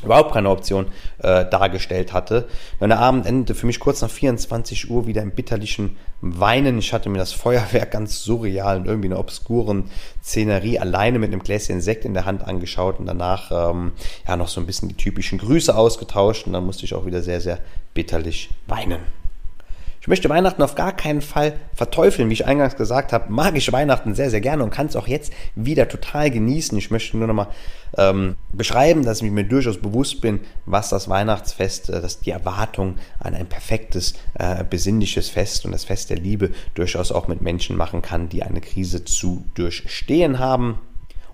überhaupt 0.02 0.34
keine 0.34 0.50
Option 0.50 0.88
äh, 1.20 1.46
dargestellt 1.46 2.14
hatte. 2.14 2.48
Und 2.80 2.90
der 2.90 3.00
Abend 3.00 3.26
endete 3.26 3.56
für 3.56 3.66
mich 3.66 3.80
kurz 3.80 4.02
nach 4.02 4.10
24 4.10 4.90
Uhr 4.90 5.08
wieder 5.08 5.22
im 5.22 5.32
bitterlichen 5.32 5.98
Weinen. 6.22 6.78
Ich 6.80 6.94
hatte 6.94 7.10
mir 7.10 7.18
das 7.18 7.34
Feuerwerk 7.34 7.92
ganz 7.92 8.24
surreal 8.24 8.78
in 8.78 8.86
irgendwie 8.86 9.10
einer 9.10 9.20
obskuren 9.20 9.86
Szenerie 10.24 10.80
alleine 10.80 11.20
mit 11.20 11.32
einem 11.32 11.44
Gläschen 11.44 11.82
Sekt 11.82 12.06
in 12.06 12.14
der 12.14 12.26
Hand 12.26 12.46
angeschaut 12.46 13.00
und 13.00 13.06
danach 13.06 13.52
ähm, 13.52 13.92
ja 14.28 14.36
noch 14.36 14.48
so 14.48 14.60
ein 14.60 14.66
bisschen 14.66 14.90
die 14.90 14.98
typischen 14.98 15.38
Grüße 15.38 15.76
ausgetauscht 15.76 16.48
und 16.48 16.54
dann 16.54 16.66
musste 16.66 16.86
ich 16.86 16.94
auch 16.94 17.06
wieder 17.06 17.22
sehr, 17.22 17.42
sehr 17.42 17.60
bitterlich 17.94 18.50
weinen. 18.68 19.23
Ich 20.04 20.10
möchte 20.10 20.28
Weihnachten 20.28 20.62
auf 20.62 20.76
gar 20.76 20.92
keinen 20.92 21.22
Fall 21.22 21.54
verteufeln. 21.74 22.28
Wie 22.28 22.34
ich 22.34 22.46
eingangs 22.46 22.76
gesagt 22.76 23.14
habe, 23.14 23.32
mag 23.32 23.56
ich 23.56 23.72
Weihnachten 23.72 24.16
sehr, 24.16 24.30
sehr 24.30 24.42
gerne 24.42 24.62
und 24.62 24.70
kann 24.70 24.88
es 24.88 24.98
auch 24.98 25.08
jetzt 25.08 25.32
wieder 25.56 25.88
total 25.88 26.30
genießen. 26.30 26.78
Ich 26.78 26.92
möchte 26.92 27.16
nur 27.16 27.26
nochmal 27.26 27.48
ähm, 27.98 28.36
beschreiben, 28.52 29.06
dass 29.06 29.22
ich 29.22 29.32
mir 29.32 29.46
durchaus 29.46 29.78
bewusst 29.78 30.20
bin, 30.20 30.42
was 30.66 30.90
das 30.90 31.08
Weihnachtsfest, 31.08 31.90
äh, 31.90 32.02
dass 32.02 32.20
die 32.20 32.32
Erwartung 32.32 32.98
an 33.20 33.34
ein 33.34 33.48
perfektes, 33.48 34.16
äh, 34.34 34.66
besinnliches 34.70 35.30
Fest 35.30 35.64
und 35.64 35.72
das 35.72 35.86
Fest 35.86 36.10
der 36.10 36.18
Liebe 36.18 36.52
durchaus 36.74 37.14
auch 37.14 37.30
mit 37.30 37.42
Menschen 37.42 37.78
machen 37.78 38.02
kann, 38.02 38.28
die 38.28 38.44
eine 38.44 38.60
Krise 38.60 39.06
zu 39.06 39.46
durchstehen 39.54 40.38
haben. 40.38 40.80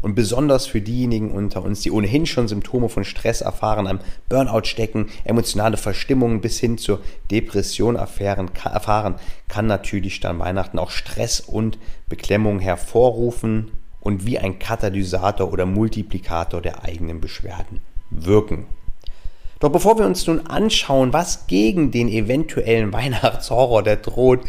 Und 0.01 0.15
besonders 0.15 0.65
für 0.65 0.79
diejenigen 0.79 1.31
unter 1.31 1.63
uns, 1.63 1.81
die 1.81 1.91
ohnehin 1.91 2.25
schon 2.25 2.47
Symptome 2.47 2.87
von 2.87 3.03
Stress 3.03 3.41
erfahren, 3.41 3.87
einem 3.87 3.99
Burnout 4.29 4.63
stecken, 4.63 5.07
emotionale 5.25 5.77
Verstimmungen 5.77 6.39
bis 6.39 6.59
hin 6.59 6.77
zur 6.77 7.01
Depression 7.29 7.95
erfahren, 7.97 8.49
erfahren, 8.63 9.15
kann 9.49 9.67
natürlich 9.67 10.21
dann 10.21 10.39
Weihnachten 10.39 10.79
auch 10.79 10.91
Stress 10.91 11.41
und 11.41 11.77
Beklemmung 12.07 12.59
hervorrufen 12.59 13.71
und 13.99 14.25
wie 14.25 14.39
ein 14.39 14.59
Katalysator 14.59 15.51
oder 15.51 15.65
Multiplikator 15.65 16.61
der 16.61 16.83
eigenen 16.85 17.19
Beschwerden 17.19 17.81
wirken. 18.09 18.67
Doch 19.59 19.69
bevor 19.69 19.99
wir 19.99 20.05
uns 20.05 20.25
nun 20.25 20.47
anschauen, 20.47 21.11
was 21.11 21.47
gegen 21.47 21.91
den 21.91 22.07
eventuellen 22.07 22.93
Weihnachtshorror, 22.93 23.83
der 23.83 23.97
droht 23.97 24.39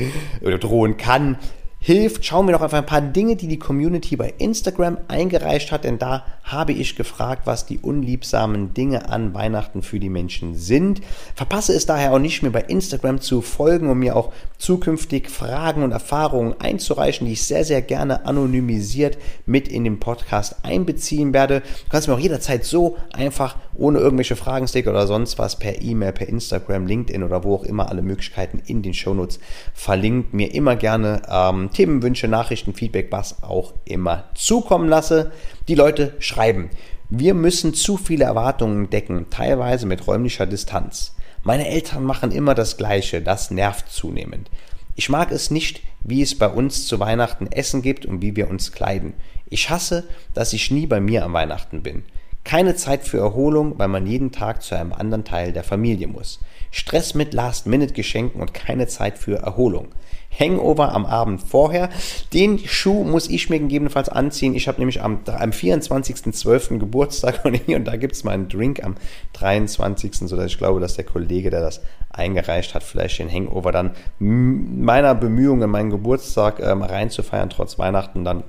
oder 0.41 0.59
drohen 0.59 0.97
kann, 0.97 1.37
hilft, 1.81 2.25
schauen 2.27 2.47
wir 2.47 2.53
noch 2.53 2.61
auf 2.61 2.75
ein 2.75 2.87
paar 2.87 3.01
Dinge, 3.01 3.37
die 3.37 3.49
die 3.49 3.59
Community 3.59 4.17
bei 4.17 4.35
Instagram 4.39 4.99
eingereicht 5.09 5.73
hat, 5.73 5.85
denn 5.85 5.99
da 5.99 6.25
habe 6.43 6.73
ich 6.73 6.97
gefragt, 6.97 7.43
was 7.45 7.67
die 7.67 7.79
unliebsamen 7.79 8.75
Dinge 8.75 9.09
an 9.09 9.35
Weihnachten 9.35 9.83
für 9.83 10.01
die 10.01 10.09
Menschen 10.09 10.55
sind. 10.55 11.01
Verpasse 11.35 11.75
es 11.75 11.87
daher 11.87 12.13
auch 12.13 12.19
nicht, 12.19 12.43
mir 12.43 12.51
bei 12.51 12.63
Instagram 12.63 13.21
zu 13.21 13.41
folgen 13.41 13.89
und 13.89 13.99
mir 13.99 14.17
auch 14.17 14.33
zukünftig 14.59 15.31
Fragen 15.31 15.83
und 15.83 15.93
Erfahrungen 15.93 16.55
einzureichen, 16.59 17.27
die 17.27 17.35
ich 17.35 17.45
sehr, 17.45 17.65
sehr 17.65 17.83
gerne 17.83 18.27
anonymisiert 18.27 19.19
mit 19.47 19.69
in 19.69 19.85
den 19.85 20.01
Podcast 20.01 20.57
einbeziehen 20.65 21.33
werde. 21.33 21.61
Du 21.61 21.91
kannst 21.91 22.09
mir 22.09 22.15
auch 22.15 22.19
jederzeit 22.19 22.65
so 22.65 22.97
einfach 23.13 23.57
ohne 23.75 23.99
irgendwelche 23.99 24.37
Fragensticker 24.37 24.91
oder 24.91 25.07
sonst 25.07 25.39
was 25.39 25.59
per 25.59 25.81
E-Mail, 25.81 26.13
per 26.13 26.29
Instagram, 26.29 26.87
LinkedIn 26.87 27.23
oder 27.23 27.45
wo 27.45 27.55
auch 27.55 27.65
immer 27.65 27.89
alle 27.89 28.03
Möglichkeiten 28.03 28.61
in 28.67 28.83
den 28.83 28.93
Shownotes 28.93 29.41
verlinkt, 29.73 30.35
mir 30.35 30.53
immer 30.55 30.77
gerne 30.77 31.23
ähm, 31.31 31.71
Themenwünsche, 31.73 32.29
Nachrichten, 32.29 32.75
Feedback, 32.75 33.09
was 33.11 33.43
auch 33.43 33.73
immer 33.87 34.25
zukommen 34.35 34.89
lasse. 34.89 35.33
Die 35.71 35.77
Leute 35.77 36.15
schreiben, 36.19 36.69
wir 37.11 37.33
müssen 37.33 37.75
zu 37.75 37.97
viele 37.97 38.25
Erwartungen 38.25 38.91
decken, 38.91 39.31
teilweise 39.31 39.87
mit 39.87 40.05
räumlicher 40.05 40.45
Distanz. 40.45 41.15
Meine 41.45 41.69
Eltern 41.69 42.03
machen 42.03 42.33
immer 42.33 42.57
das 42.57 42.77
Gleiche, 42.77 43.23
das 43.23 43.53
nervt 43.53 43.89
zunehmend. 43.89 44.51
Ich 44.97 45.09
mag 45.09 45.31
es 45.31 45.53
nicht, 45.53 45.81
wie 46.01 46.23
es 46.23 46.37
bei 46.37 46.49
uns 46.49 46.89
zu 46.89 46.99
Weihnachten 46.99 47.47
Essen 47.47 47.83
gibt 47.83 48.05
und 48.05 48.21
wie 48.21 48.35
wir 48.35 48.51
uns 48.51 48.73
kleiden. 48.73 49.13
Ich 49.49 49.71
hasse, 49.71 50.09
dass 50.35 50.53
ich 50.55 50.73
nie 50.73 50.89
bei 50.89 50.99
mir 50.99 51.25
am 51.25 51.35
Weihnachten 51.35 51.85
bin. 51.85 52.03
Keine 52.43 52.75
Zeit 52.75 53.05
für 53.05 53.19
Erholung, 53.19 53.79
weil 53.79 53.87
man 53.87 54.09
jeden 54.09 54.33
Tag 54.33 54.63
zu 54.63 54.75
einem 54.75 54.93
anderen 54.93 55.25
Teil 55.25 55.53
der 55.53 55.63
Familie 55.63 56.09
muss. 56.09 56.41
Stress 56.73 57.15
mit 57.15 57.33
Last-Minute-Geschenken 57.33 58.41
und 58.41 58.55
keine 58.55 58.89
Zeit 58.89 59.19
für 59.19 59.37
Erholung. 59.37 59.91
Hangover 60.39 60.93
am 60.95 61.07
Abend 61.07 61.43
vorher. 61.43 61.91
Den 62.33 62.59
Schuh 62.59 63.05
muss 63.05 63.29
ich 63.29 63.51
mir 63.51 63.59
gegebenenfalls 63.59 64.09
anziehen. 64.09 64.55
Ich 64.55 64.69
habe 64.69 64.79
nämlich 64.79 65.03
am, 65.03 65.21
am 65.27 65.51
24.12. 65.51 66.79
Geburtstag 66.79 67.41
und 67.45 67.55
hier 67.55 67.77
und 67.77 67.85
da 67.85 67.97
gibt 67.97 68.15
es 68.15 68.25
mal 68.25 68.33
einen 68.33 68.49
Drink 68.49 68.83
am 68.85 68.97
23. 69.35 70.15
sodass 70.15 70.47
ich 70.47 70.59
glaube, 70.59 70.81
dass 70.81 70.95
der 70.95 71.05
Kollege, 71.05 71.51
der 71.51 71.61
das 71.61 71.81
eingereicht 72.11 72.75
hat, 72.75 72.83
vielleicht 72.83 73.19
den 73.19 73.31
Hangover 73.31 73.73
dann 73.73 73.93
meiner 74.19 75.15
Bemühungen, 75.15 75.71
meinen 75.71 75.91
Geburtstag 75.91 76.61
ähm, 76.61 76.83
reinzufeiern, 76.83 77.51
trotz 77.51 77.79
Weihnachten 77.79 78.25
dann 78.25 78.45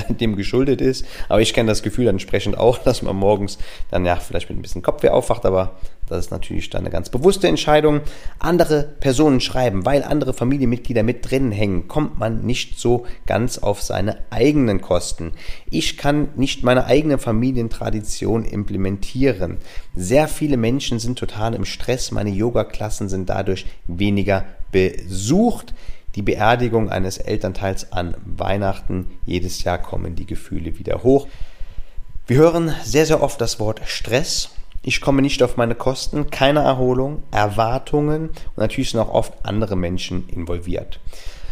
dem 0.08 0.36
geschuldet 0.36 0.80
ist. 0.80 1.04
Aber 1.28 1.40
ich 1.40 1.54
kenne 1.54 1.70
das 1.70 1.82
Gefühl 1.82 2.08
entsprechend 2.08 2.58
auch, 2.58 2.78
dass 2.78 3.02
man 3.02 3.16
morgens 3.16 3.58
dann 3.90 4.04
ja 4.04 4.16
vielleicht 4.16 4.48
mit 4.48 4.58
ein 4.58 4.62
bisschen 4.62 4.82
Kopfweh 4.82 5.10
aufwacht, 5.10 5.44
aber 5.46 5.76
das 6.08 6.26
ist 6.26 6.30
natürlich 6.30 6.68
dann 6.68 6.82
eine 6.82 6.90
ganz 6.90 7.08
bewusste 7.08 7.48
Entscheidung. 7.48 8.00
Andere 8.38 8.82
Personen 9.00 9.40
schreiben, 9.40 9.86
weil 9.86 10.02
andere 10.02 10.34
Familienmitglieder 10.34 11.02
mit 11.02 11.30
drin 11.30 11.52
hängen, 11.52 11.88
kommt 11.88 12.18
man 12.18 12.44
nicht 12.44 12.78
so 12.78 13.06
ganz 13.24 13.58
auf 13.58 13.80
seine 13.80 14.18
eigenen 14.30 14.80
Kosten. 14.80 15.32
Ich 15.70 15.96
kann 15.96 16.28
nicht 16.36 16.64
meine 16.64 16.84
eigene 16.84 17.18
Familientradition 17.18 18.44
implementieren. 18.44 19.58
Sehr 19.94 20.28
viele 20.28 20.56
Menschen 20.56 20.98
sind 20.98 21.18
total 21.18 21.54
im 21.54 21.64
Stress. 21.64 22.10
Meine 22.10 22.30
Yoga-Klassen 22.30 23.08
sind 23.08 23.30
dadurch 23.30 23.66
weniger 23.86 24.44
besucht 24.70 25.72
die 26.14 26.22
Beerdigung 26.22 26.90
eines 26.90 27.18
Elternteils 27.18 27.92
an 27.92 28.14
Weihnachten. 28.24 29.18
Jedes 29.24 29.64
Jahr 29.64 29.78
kommen 29.78 30.14
die 30.14 30.26
Gefühle 30.26 30.78
wieder 30.78 31.02
hoch. 31.02 31.26
Wir 32.26 32.36
hören 32.36 32.74
sehr, 32.84 33.06
sehr 33.06 33.22
oft 33.22 33.40
das 33.40 33.58
Wort 33.58 33.80
Stress. 33.84 34.50
Ich 34.82 35.00
komme 35.00 35.22
nicht 35.22 35.42
auf 35.42 35.56
meine 35.56 35.74
Kosten, 35.74 36.30
keine 36.30 36.60
Erholung, 36.60 37.22
Erwartungen 37.30 38.30
und 38.30 38.58
natürlich 38.58 38.90
sind 38.90 39.00
auch 39.00 39.12
oft 39.12 39.32
andere 39.44 39.76
Menschen 39.76 40.28
involviert. 40.28 40.98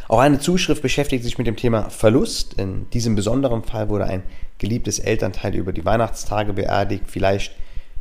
Auch 0.09 0.19
eine 0.19 0.41
Zuschrift 0.41 0.83
beschäftigt 0.83 1.23
sich 1.23 1.39
mit 1.39 1.47
dem 1.47 1.55
Thema 1.55 1.89
Verlust. 1.91 2.55
In 2.55 2.91
diesem 2.91 3.15
besonderen 3.15 3.63
Fall 3.63 3.89
wurde 3.89 4.07
ein 4.07 4.25
geliebtes 4.59 4.99
Elternteil 4.99 5.55
über 5.55 5.73
die 5.73 5.85
Weihnachtstage 5.85 6.53
beerdigt. 6.53 7.05
Vielleicht 7.07 7.53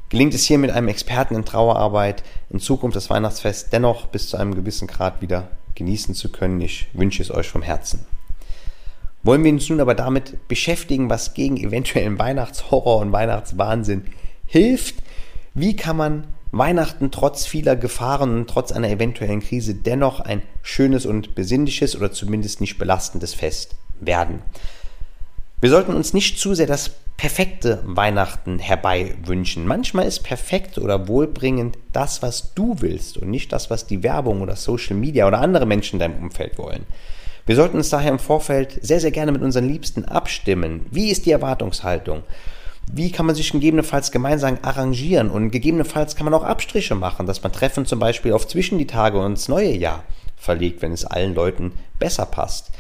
gelingt 0.10 0.34
es 0.34 0.46
hier 0.46 0.58
mit 0.58 0.72
einem 0.72 0.88
Experten 0.88 1.36
in 1.36 1.46
Trauerarbeit 1.46 2.24
in 2.50 2.60
Zukunft 2.60 2.96
das 2.96 3.12
Weihnachtsfest 3.12 3.72
dennoch 3.72 4.08
bis 4.08 4.30
zu 4.30 4.38
einem 4.38 4.56
gewissen 4.56 4.88
Grad 4.88 5.22
wieder 5.22 5.50
genießen 5.80 6.14
zu 6.14 6.32
können. 6.32 6.62
Ich 6.62 6.88
wünsche 6.94 7.24
es 7.24 7.32
euch 7.32 7.48
vom 7.50 7.64
Herzen. 7.64 8.06
Wollen 9.24 9.44
wir 9.44 9.52
uns 9.52 9.68
nun 9.68 9.82
aber 9.82 9.96
damit 9.96 10.48
beschäftigen, 10.48 11.10
was 11.10 11.34
gegen 11.34 11.58
eventuellen 11.58 12.20
Weihnachtshorror 12.20 13.00
und 13.00 13.12
Weihnachtswahnsinn 13.12 14.04
hilft? 14.46 14.96
Wie 15.54 15.76
kann 15.76 15.98
man 15.98 16.28
Weihnachten 16.52 17.12
trotz 17.12 17.46
vieler 17.46 17.76
Gefahren 17.76 18.36
und 18.36 18.50
trotz 18.50 18.72
einer 18.72 18.90
eventuellen 18.90 19.42
Krise 19.42 19.76
dennoch 19.76 20.20
ein 20.20 20.42
schönes 20.62 21.06
und 21.06 21.36
besinnliches 21.36 21.96
oder 21.96 22.12
zumindest 22.12 22.62
nicht 22.62 22.78
belastendes 22.78 23.34
Fest 23.34 23.76
werden? 24.00 24.42
Wir 25.62 25.70
sollten 25.70 25.94
uns 25.94 26.14
nicht 26.14 26.40
zu 26.40 26.54
sehr 26.56 26.68
das 26.68 26.90
perfekte 27.18 27.84
Weihnachten 27.84 28.60
herbei 28.60 29.16
wünschen. 29.26 29.68
Manchmal 29.68 30.06
ist 30.06 30.24
perfekt 30.24 30.78
oder 30.78 31.10
wohlbringend 31.10 31.78
das, 31.92 32.22
was 32.22 32.54
du 32.54 32.78
willst 32.80 33.18
und 33.18 33.30
nicht 33.30 33.52
das, 33.52 33.70
was 33.70 33.86
die 33.86 34.02
Werbung 34.02 34.42
oder 34.42 34.56
Social 34.56 34.96
Media 34.96 35.28
oder 35.28 35.40
andere 35.40 35.66
Menschen 35.66 35.96
in 35.96 36.00
deinem 36.00 36.24
Umfeld 36.24 36.58
wollen. 36.58 36.86
Wir 37.46 37.58
sollten 37.58 37.76
uns 37.76 37.90
daher 37.90 38.12
im 38.12 38.20
Vorfeld 38.20 38.80
sehr, 38.82 39.02
sehr 39.02 39.12
gerne 39.12 39.34
mit 39.34 39.42
unseren 39.42 39.68
Liebsten 39.68 40.06
abstimmen. 40.06 40.86
Wie 40.92 41.10
ist 41.10 41.26
die 41.26 41.32
Erwartungshaltung? 41.32 42.24
Wie 42.90 43.12
kann 43.12 43.26
man 43.26 43.36
sich 43.36 43.52
gegebenenfalls 43.52 44.12
gemeinsam 44.12 44.60
arrangieren? 44.62 45.30
Und 45.30 45.52
gegebenenfalls 45.52 46.16
kann 46.16 46.24
man 46.24 46.36
auch 46.36 46.44
Abstriche 46.44 46.96
machen, 46.96 47.26
dass 47.26 47.44
man 47.44 47.52
Treffen 47.52 47.86
zum 47.86 48.00
Beispiel 48.00 48.32
auf 48.32 48.48
zwischen 48.48 48.78
die 48.78 48.88
Tage 48.88 49.20
und 49.20 49.32
ins 49.32 49.50
neue 49.50 49.76
Jahr 49.76 50.06
verlegt, 50.38 50.82
wenn 50.82 50.94
es 50.94 51.04
allen 51.04 51.36
Leuten 51.36 51.74
besser 52.00 52.26
passt. 52.26 52.72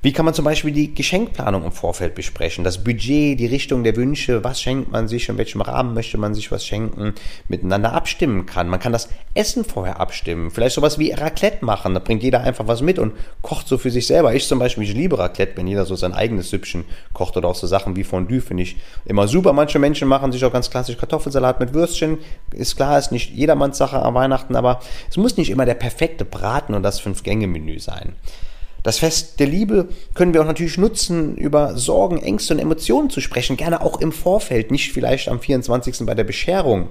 Wie 0.00 0.12
kann 0.12 0.24
man 0.24 0.32
zum 0.32 0.44
Beispiel 0.44 0.70
die 0.70 0.94
Geschenkplanung 0.94 1.64
im 1.64 1.72
Vorfeld 1.72 2.14
besprechen? 2.14 2.62
Das 2.62 2.84
Budget, 2.84 3.40
die 3.40 3.46
Richtung 3.46 3.82
der 3.82 3.96
Wünsche, 3.96 4.44
was 4.44 4.62
schenkt 4.62 4.92
man 4.92 5.08
sich, 5.08 5.28
in 5.28 5.38
welchem 5.38 5.60
Rahmen 5.60 5.92
möchte 5.92 6.18
man 6.18 6.34
sich 6.34 6.52
was 6.52 6.64
schenken, 6.64 7.14
miteinander 7.48 7.94
abstimmen 7.94 8.46
kann. 8.46 8.68
Man 8.68 8.78
kann 8.78 8.92
das 8.92 9.08
Essen 9.34 9.64
vorher 9.64 9.98
abstimmen. 9.98 10.52
Vielleicht 10.52 10.76
sowas 10.76 11.00
wie 11.00 11.10
Raclette 11.10 11.64
machen. 11.64 11.94
Da 11.94 11.98
bringt 11.98 12.22
jeder 12.22 12.42
einfach 12.42 12.68
was 12.68 12.80
mit 12.80 13.00
und 13.00 13.12
kocht 13.42 13.66
so 13.66 13.76
für 13.76 13.90
sich 13.90 14.06
selber. 14.06 14.32
Ich 14.36 14.46
zum 14.46 14.60
Beispiel, 14.60 14.84
ich 14.84 14.94
liebe 14.94 15.18
Raclette, 15.18 15.56
wenn 15.56 15.66
jeder 15.66 15.84
so 15.84 15.96
sein 15.96 16.12
eigenes 16.12 16.50
Süppchen 16.50 16.84
kocht 17.12 17.36
oder 17.36 17.48
auch 17.48 17.56
so 17.56 17.66
Sachen 17.66 17.96
wie 17.96 18.04
Fondue, 18.04 18.40
finde 18.40 18.62
ich 18.62 18.76
immer 19.04 19.26
super. 19.26 19.52
Manche 19.52 19.80
Menschen 19.80 20.06
machen 20.06 20.30
sich 20.30 20.44
auch 20.44 20.52
ganz 20.52 20.70
klassisch 20.70 20.96
Kartoffelsalat 20.96 21.58
mit 21.58 21.74
Würstchen. 21.74 22.18
Ist 22.52 22.76
klar, 22.76 23.00
ist 23.00 23.10
nicht 23.10 23.34
jedermanns 23.34 23.78
Sache 23.78 24.00
am 24.00 24.14
Weihnachten, 24.14 24.54
aber 24.54 24.78
es 25.10 25.16
muss 25.16 25.36
nicht 25.36 25.50
immer 25.50 25.66
der 25.66 25.74
perfekte 25.74 26.24
Braten 26.24 26.74
und 26.74 26.84
das 26.84 27.00
Fünf-Gänge-Menü 27.00 27.80
sein. 27.80 28.14
Das 28.88 29.00
Fest 29.00 29.38
der 29.38 29.46
Liebe 29.46 29.90
können 30.14 30.32
wir 30.32 30.40
auch 30.40 30.46
natürlich 30.46 30.78
nutzen, 30.78 31.36
über 31.36 31.76
Sorgen, 31.76 32.22
Ängste 32.22 32.54
und 32.54 32.58
Emotionen 32.58 33.10
zu 33.10 33.20
sprechen, 33.20 33.58
gerne 33.58 33.82
auch 33.82 34.00
im 34.00 34.12
Vorfeld, 34.12 34.70
nicht 34.70 34.92
vielleicht 34.94 35.28
am 35.28 35.40
24. 35.40 36.06
bei 36.06 36.14
der 36.14 36.24
Bescherung. 36.24 36.88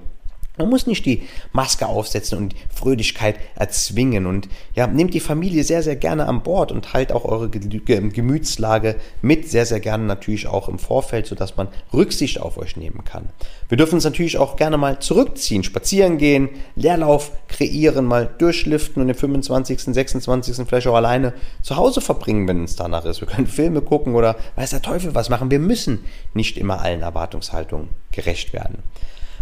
Man 0.57 0.69
muss 0.69 0.87
nicht 0.87 1.05
die 1.05 1.23
Maske 1.53 1.87
aufsetzen 1.87 2.37
und 2.37 2.55
Fröhlichkeit 2.73 3.35
erzwingen. 3.55 4.25
Und 4.25 4.49
ja, 4.73 4.87
nehmt 4.87 5.13
die 5.13 5.19
Familie 5.19 5.63
sehr, 5.63 5.83
sehr 5.83 5.95
gerne 5.95 6.27
an 6.27 6.43
Bord 6.43 6.71
und 6.71 6.93
halt 6.93 7.11
auch 7.11 7.25
eure 7.25 7.49
Gemütslage 7.49 8.95
mit, 9.21 9.49
sehr, 9.49 9.65
sehr 9.65 9.79
gerne 9.79 10.05
natürlich 10.05 10.47
auch 10.47 10.67
im 10.67 10.79
Vorfeld, 10.79 11.27
sodass 11.27 11.57
man 11.57 11.67
Rücksicht 11.93 12.39
auf 12.41 12.57
euch 12.57 12.75
nehmen 12.77 13.03
kann. 13.05 13.29
Wir 13.69 13.77
dürfen 13.77 13.95
uns 13.95 14.03
natürlich 14.03 14.37
auch 14.37 14.55
gerne 14.55 14.77
mal 14.77 14.99
zurückziehen, 14.99 15.63
spazieren 15.63 16.17
gehen, 16.17 16.49
Leerlauf 16.75 17.31
kreieren, 17.47 18.05
mal 18.05 18.29
durchliften 18.37 19.01
und 19.01 19.07
den 19.07 19.15
25., 19.15 19.81
26. 19.81 20.67
vielleicht 20.67 20.87
auch 20.87 20.95
alleine 20.95 21.33
zu 21.61 21.75
Hause 21.75 22.01
verbringen, 22.01 22.47
wenn 22.47 22.63
es 22.63 22.75
danach 22.75 23.05
ist. 23.05 23.21
Wir 23.21 23.27
können 23.27 23.47
Filme 23.47 23.81
gucken 23.81 24.15
oder 24.15 24.35
weiß 24.55 24.71
der 24.71 24.81
Teufel 24.81 25.15
was 25.15 25.29
machen. 25.29 25.51
Wir 25.51 25.59
müssen 25.59 26.05
nicht 26.33 26.57
immer 26.57 26.81
allen 26.81 27.01
Erwartungshaltungen 27.01 27.89
gerecht 28.11 28.53
werden. 28.53 28.83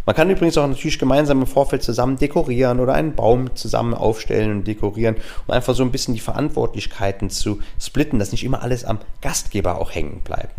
Man 0.06 0.16
kann 0.16 0.30
übrigens 0.30 0.58
auch 0.58 0.68
natürlich 0.68 1.00
gemeinsam 1.00 1.42
im 1.42 1.48
Vorfeld 1.48 1.82
zusammen 1.82 2.18
dekorieren 2.18 2.80
oder 2.80 2.94
einen 2.94 3.16
Baum 3.16 3.56
zusammen 3.56 3.94
aufstellen 3.94 4.52
und 4.52 4.68
dekorieren, 4.68 5.16
um 5.48 5.54
einfach 5.54 5.74
so 5.74 5.84
ein 5.84 5.92
bisschen 5.92 6.14
die 6.14 6.20
Verantwortlichkeiten 6.20 7.30
zu 7.30 7.60
splitten, 7.80 8.20
dass 8.20 8.32
nicht 8.32 8.44
immer 8.44 8.62
alles 8.62 8.86
am 8.86 9.00
Gastgeber 9.22 9.80
auch 9.82 9.94
hängen 9.94 10.22
bleibt. 10.24 10.54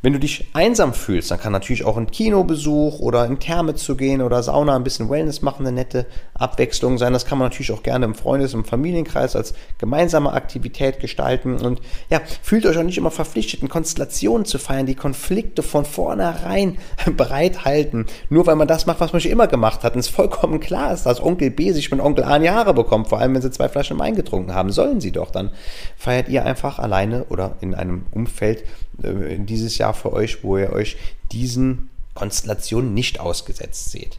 Wenn 0.00 0.12
du 0.12 0.20
dich 0.20 0.46
einsam 0.52 0.94
fühlst, 0.94 1.32
dann 1.32 1.40
kann 1.40 1.52
natürlich 1.52 1.84
auch 1.84 1.96
ein 1.96 2.08
Kinobesuch 2.08 3.00
oder 3.00 3.26
in 3.26 3.40
Therme 3.40 3.74
zu 3.74 3.96
gehen 3.96 4.22
oder 4.22 4.44
Sauna 4.44 4.76
ein 4.76 4.84
bisschen 4.84 5.10
Wellness 5.10 5.42
machen 5.42 5.66
eine 5.66 5.74
nette 5.74 6.06
Abwechslung 6.34 6.98
sein. 6.98 7.12
Das 7.12 7.26
kann 7.26 7.36
man 7.36 7.46
natürlich 7.46 7.72
auch 7.72 7.82
gerne 7.82 8.04
im 8.04 8.14
Freundes- 8.14 8.54
und 8.54 8.68
Familienkreis 8.68 9.34
als 9.34 9.54
gemeinsame 9.78 10.32
Aktivität 10.32 11.00
gestalten. 11.00 11.56
Und 11.56 11.80
ja, 12.10 12.20
fühlt 12.42 12.64
euch 12.66 12.78
auch 12.78 12.84
nicht 12.84 12.96
immer 12.96 13.10
verpflichtet, 13.10 13.60
in 13.60 13.68
Konstellationen 13.68 14.44
zu 14.44 14.60
feiern, 14.60 14.86
die 14.86 14.94
Konflikte 14.94 15.64
von 15.64 15.84
vornherein 15.84 16.78
bereithalten. 17.16 18.06
Nur 18.30 18.46
weil 18.46 18.54
man 18.54 18.68
das 18.68 18.86
macht, 18.86 19.00
was 19.00 19.12
man 19.12 19.20
schon 19.20 19.32
immer 19.32 19.48
gemacht 19.48 19.82
hat. 19.82 19.94
Und 19.94 20.00
es 20.00 20.08
vollkommen 20.08 20.60
klar 20.60 20.92
ist, 20.92 21.06
dass 21.06 21.20
Onkel 21.20 21.50
B 21.50 21.72
sich 21.72 21.90
mit 21.90 21.98
Onkel 21.98 22.22
A 22.22 22.36
in 22.36 22.44
Jahre 22.44 22.72
bekommt, 22.72 23.08
vor 23.08 23.18
allem 23.18 23.34
wenn 23.34 23.42
sie 23.42 23.50
zwei 23.50 23.68
Flaschen 23.68 23.98
Wein 23.98 24.14
getrunken 24.14 24.54
haben. 24.54 24.70
Sollen 24.70 25.00
sie 25.00 25.10
doch. 25.10 25.32
Dann 25.32 25.50
feiert 25.96 26.28
ihr 26.28 26.44
einfach 26.44 26.78
alleine 26.78 27.24
oder 27.30 27.56
in 27.60 27.74
einem 27.74 28.06
Umfeld 28.12 28.62
dieses 28.98 29.78
Jahr 29.78 29.94
für 29.94 30.12
euch, 30.12 30.42
wo 30.42 30.58
ihr 30.58 30.72
euch 30.72 30.96
diesen 31.32 31.90
Konstellationen 32.14 32.94
nicht 32.94 33.20
ausgesetzt 33.20 33.90
seht. 33.90 34.18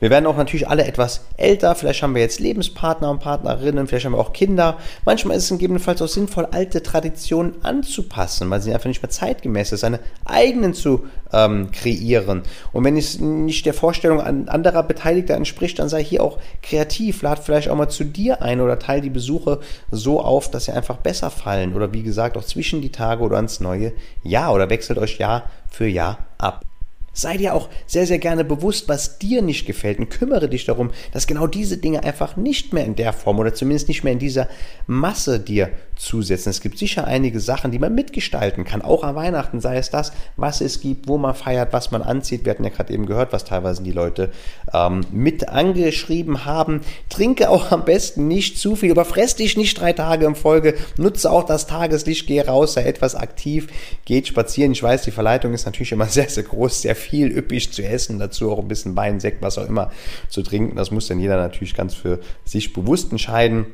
Wir 0.00 0.08
werden 0.08 0.26
auch 0.26 0.36
natürlich 0.36 0.66
alle 0.66 0.86
etwas 0.86 1.26
älter. 1.36 1.74
Vielleicht 1.74 2.02
haben 2.02 2.14
wir 2.14 2.22
jetzt 2.22 2.40
Lebenspartner 2.40 3.10
und 3.10 3.20
Partnerinnen, 3.20 3.86
vielleicht 3.86 4.06
haben 4.06 4.14
wir 4.14 4.18
auch 4.18 4.32
Kinder. 4.32 4.78
Manchmal 5.04 5.36
ist 5.36 5.44
es 5.44 5.50
gegebenenfalls 5.50 6.00
auch 6.00 6.08
sinnvoll, 6.08 6.48
alte 6.50 6.82
Traditionen 6.82 7.62
anzupassen, 7.62 8.48
weil 8.48 8.62
sie 8.62 8.72
einfach 8.72 8.88
nicht 8.88 9.02
mehr 9.02 9.10
zeitgemäß 9.10 9.68
sind, 9.68 9.78
seine 9.78 10.00
eigenen 10.24 10.72
zu 10.72 11.04
ähm, 11.32 11.70
kreieren. 11.70 12.42
Und 12.72 12.84
wenn 12.84 12.96
es 12.96 13.20
nicht 13.20 13.66
der 13.66 13.74
Vorstellung 13.74 14.20
anderer 14.20 14.82
Beteiligter 14.82 15.34
entspricht, 15.34 15.78
dann 15.78 15.90
sei 15.90 16.02
hier 16.02 16.24
auch 16.24 16.38
kreativ. 16.62 17.20
Lad 17.20 17.38
vielleicht 17.38 17.68
auch 17.68 17.76
mal 17.76 17.90
zu 17.90 18.04
dir 18.04 18.40
ein 18.40 18.62
oder 18.62 18.78
teile 18.78 19.02
die 19.02 19.10
Besuche 19.10 19.60
so 19.90 20.20
auf, 20.22 20.50
dass 20.50 20.64
sie 20.64 20.72
einfach 20.72 20.96
besser 20.96 21.28
fallen. 21.28 21.74
Oder 21.74 21.92
wie 21.92 22.02
gesagt, 22.02 22.38
auch 22.38 22.44
zwischen 22.44 22.80
die 22.80 22.90
Tage 22.90 23.22
oder 23.22 23.36
ans 23.36 23.60
neue 23.60 23.92
Jahr 24.22 24.54
oder 24.54 24.70
wechselt 24.70 24.98
euch 24.98 25.18
Jahr 25.18 25.44
für 25.68 25.86
Jahr 25.86 26.18
ab. 26.38 26.64
Sei 27.12 27.36
dir 27.36 27.54
auch 27.54 27.68
sehr, 27.86 28.06
sehr 28.06 28.18
gerne 28.18 28.44
bewusst, 28.44 28.88
was 28.88 29.18
dir 29.18 29.42
nicht 29.42 29.66
gefällt 29.66 29.98
und 29.98 30.10
kümmere 30.10 30.48
dich 30.48 30.64
darum, 30.64 30.90
dass 31.12 31.26
genau 31.26 31.46
diese 31.46 31.76
Dinge 31.76 32.04
einfach 32.04 32.36
nicht 32.36 32.72
mehr 32.72 32.84
in 32.84 32.94
der 32.94 33.12
Form 33.12 33.38
oder 33.38 33.52
zumindest 33.52 33.88
nicht 33.88 34.04
mehr 34.04 34.12
in 34.12 34.18
dieser 34.20 34.48
Masse 34.86 35.40
dir 35.40 35.70
zusetzen. 36.00 36.50
Es 36.50 36.60
gibt 36.60 36.78
sicher 36.78 37.06
einige 37.06 37.40
Sachen, 37.40 37.70
die 37.70 37.78
man 37.78 37.94
mitgestalten 37.94 38.64
kann, 38.64 38.82
auch 38.82 39.04
an 39.04 39.14
Weihnachten, 39.14 39.60
sei 39.60 39.76
es 39.76 39.90
das, 39.90 40.12
was 40.36 40.60
es 40.60 40.80
gibt, 40.80 41.08
wo 41.08 41.18
man 41.18 41.34
feiert, 41.34 41.72
was 41.72 41.90
man 41.90 42.02
anzieht. 42.02 42.44
Wir 42.44 42.50
hatten 42.50 42.64
ja 42.64 42.70
gerade 42.70 42.92
eben 42.92 43.06
gehört, 43.06 43.32
was 43.32 43.44
teilweise 43.44 43.82
die 43.82 43.92
Leute 43.92 44.30
ähm, 44.72 45.02
mit 45.12 45.48
angeschrieben 45.48 46.46
haben. 46.46 46.80
Trinke 47.10 47.50
auch 47.50 47.70
am 47.70 47.84
besten 47.84 48.28
nicht 48.28 48.58
zu 48.58 48.76
viel, 48.76 48.90
überfress 48.90 49.36
dich 49.36 49.56
nicht 49.56 49.78
drei 49.78 49.92
Tage 49.92 50.26
in 50.26 50.34
Folge, 50.34 50.74
nutze 50.96 51.30
auch 51.30 51.44
das 51.44 51.66
Tageslicht, 51.66 52.26
gehe 52.26 52.46
raus, 52.46 52.72
sei 52.74 52.84
etwas 52.84 53.14
aktiv, 53.14 53.68
geht 54.06 54.26
spazieren. 54.26 54.72
Ich 54.72 54.82
weiß, 54.82 55.02
die 55.02 55.10
Verleitung 55.10 55.52
ist 55.52 55.66
natürlich 55.66 55.92
immer 55.92 56.06
sehr, 56.06 56.28
sehr 56.28 56.44
groß, 56.44 56.82
sehr 56.82 56.96
viel 56.96 57.30
üppig 57.36 57.72
zu 57.72 57.82
essen, 57.82 58.18
dazu 58.18 58.50
auch 58.50 58.58
ein 58.58 58.68
bisschen 58.68 58.96
Wein, 58.96 59.20
Sekt, 59.20 59.42
was 59.42 59.58
auch 59.58 59.68
immer 59.68 59.90
zu 60.30 60.42
trinken. 60.42 60.76
Das 60.76 60.90
muss 60.90 61.08
dann 61.08 61.20
jeder 61.20 61.36
natürlich 61.36 61.74
ganz 61.74 61.94
für 61.94 62.20
sich 62.44 62.72
bewusst 62.72 63.12
entscheiden. 63.12 63.66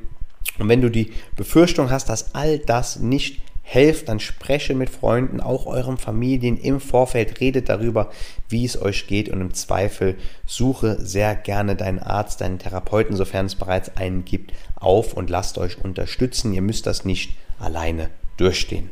Und 0.59 0.69
wenn 0.69 0.81
du 0.81 0.91
die 0.91 1.13
Befürchtung 1.37 1.91
hast, 1.91 2.09
dass 2.09 2.35
all 2.35 2.59
das 2.59 2.99
nicht 2.99 3.41
helft, 3.63 4.09
dann 4.09 4.21
spreche 4.21 4.75
mit 4.75 4.91
Freunden, 4.91 5.41
auch 5.41 5.67
euren 5.67 5.99
Familien 5.99 6.57
im 6.57 6.81
Vorfeld, 6.81 7.41
redet 7.41 7.69
darüber, 7.69 8.11
wie 8.49 8.65
es 8.65 8.81
euch 8.81 9.09
geht 9.09 9.29
und 9.29 9.41
im 9.41 9.55
Zweifel 9.55 10.17
suche 10.47 11.05
sehr 11.05 11.35
gerne 11.35 11.75
deinen 11.75 11.99
Arzt, 11.99 12.41
deinen 12.41 12.61
Therapeuten, 12.61 13.17
sofern 13.17 13.47
es 13.47 13.57
bereits 13.57 13.97
einen 13.97 14.25
gibt, 14.25 14.53
auf 14.77 15.15
und 15.15 15.31
lasst 15.31 15.59
euch 15.59 15.83
unterstützen. 15.83 16.55
Ihr 16.55 16.63
müsst 16.63 16.87
das 16.87 17.05
nicht 17.05 17.33
alleine 17.59 18.09
durchstehen. 18.37 18.91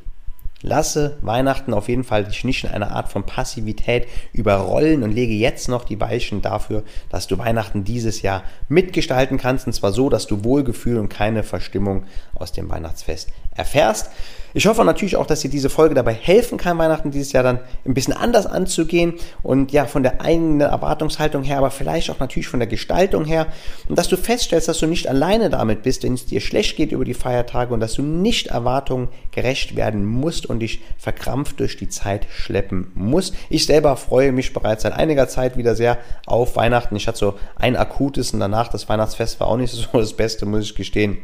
Lasse 0.67 1.19
Weihnachten 1.21 1.75
auf 1.75 1.91
jeden 1.91 2.05
Fall 2.05 2.25
dich 2.25 2.43
nicht 2.43 2.65
in 2.65 2.71
einer 2.71 2.91
Art 2.91 3.13
von 3.13 3.27
Passivität 3.27 4.09
überrollen 4.33 5.03
und 5.03 5.13
lege 5.13 5.35
jetzt 5.35 5.69
noch 5.69 5.85
die 5.85 6.01
Weichen 6.01 6.41
dafür, 6.41 6.85
dass 7.11 7.27
du 7.27 7.37
Weihnachten 7.37 7.85
dieses 7.85 8.23
Jahr 8.23 8.45
mitgestalten 8.71 9.37
kannst. 9.37 9.67
Und 9.67 9.75
zwar 9.75 9.93
so, 9.93 10.09
dass 10.09 10.27
du 10.27 10.43
Wohlgefühl 10.43 10.97
und 10.97 11.11
keine 11.11 11.43
Verstimmung 11.43 12.05
aus 12.35 12.53
dem 12.53 12.71
Weihnachtsfest 12.71 13.29
erfährst. 13.55 14.11
Ich 14.57 14.69
hoffe 14.69 14.85
natürlich 14.85 15.17
auch, 15.17 15.27
dass 15.27 15.41
dir 15.41 15.51
diese 15.51 15.69
Folge 15.69 15.97
dabei 15.97 16.15
helfen 16.15 16.59
kann, 16.59 16.79
Weihnachten 16.79 17.11
dieses 17.11 17.33
Jahr 17.33 17.43
dann 17.43 17.59
ein 17.85 17.93
bisschen 17.93 18.15
anders 18.15 18.47
anzugehen 18.47 19.15
und 19.43 19.73
ja, 19.73 19.87
von 19.87 20.05
der 20.05 20.21
eigenen 20.21 20.61
Erwartungshaltung 20.61 21.43
her, 21.43 21.59
aber 21.59 21.73
vielleicht 21.73 22.09
auch 22.11 22.21
natürlich 22.21 22.47
von 22.47 22.61
der 22.61 22.69
Gestaltung 22.69 23.25
her 23.25 23.49
und 23.89 23.99
dass 23.99 24.07
du 24.07 24.17
feststellst, 24.17 24.69
dass 24.69 24.79
du 24.79 24.87
nicht 24.87 25.09
alleine 25.09 25.51
damit 25.51 25.83
bist, 25.83 26.05
wenn 26.05 26.15
es 26.15 26.27
dir 26.27 26.41
schlecht 26.41 26.77
geht 26.77 26.93
über 26.93 27.05
die 27.05 27.15
Feiertage 27.15 27.75
und 27.75 27.81
dass 27.81 27.95
du 27.95 28.03
nicht 28.03 28.47
Erwartungen 28.47 29.09
gerecht 29.33 29.75
werden 29.75 30.07
musst 30.07 30.47
und 30.47 30.54
dich 30.59 30.83
verkrampft 30.99 31.61
durch 31.61 31.77
die 31.77 31.89
Zeit 31.89 32.27
schleppen 32.31 32.91
musst. 32.95 33.35
Ich 33.49 33.67
selber 33.67 33.97
freue 33.97 34.33
mich 34.33 34.53
bereits 34.53 34.83
seit 34.83 34.93
einiger 34.93 35.29
Zeit 35.29 35.57
wieder 35.57 35.75
sehr 35.75 35.99
auf 36.27 36.57
Weihnachten. 36.57 36.97
Ich 36.97 37.09
hatte 37.09 37.19
so 37.19 37.35
ein 37.57 37.77
akutes 37.77 38.33
und 38.33 38.41
danach 38.41 38.69
das 38.69 38.89
Weihnachtsfest 38.89 39.41
war 39.41 39.49
auch 39.49 39.57
nicht 39.57 39.71
so 39.93 39.99
das 39.99 40.15
Beste, 40.15 40.47
muss 40.47 40.65
ich 40.65 40.75
gestehen. 40.75 41.19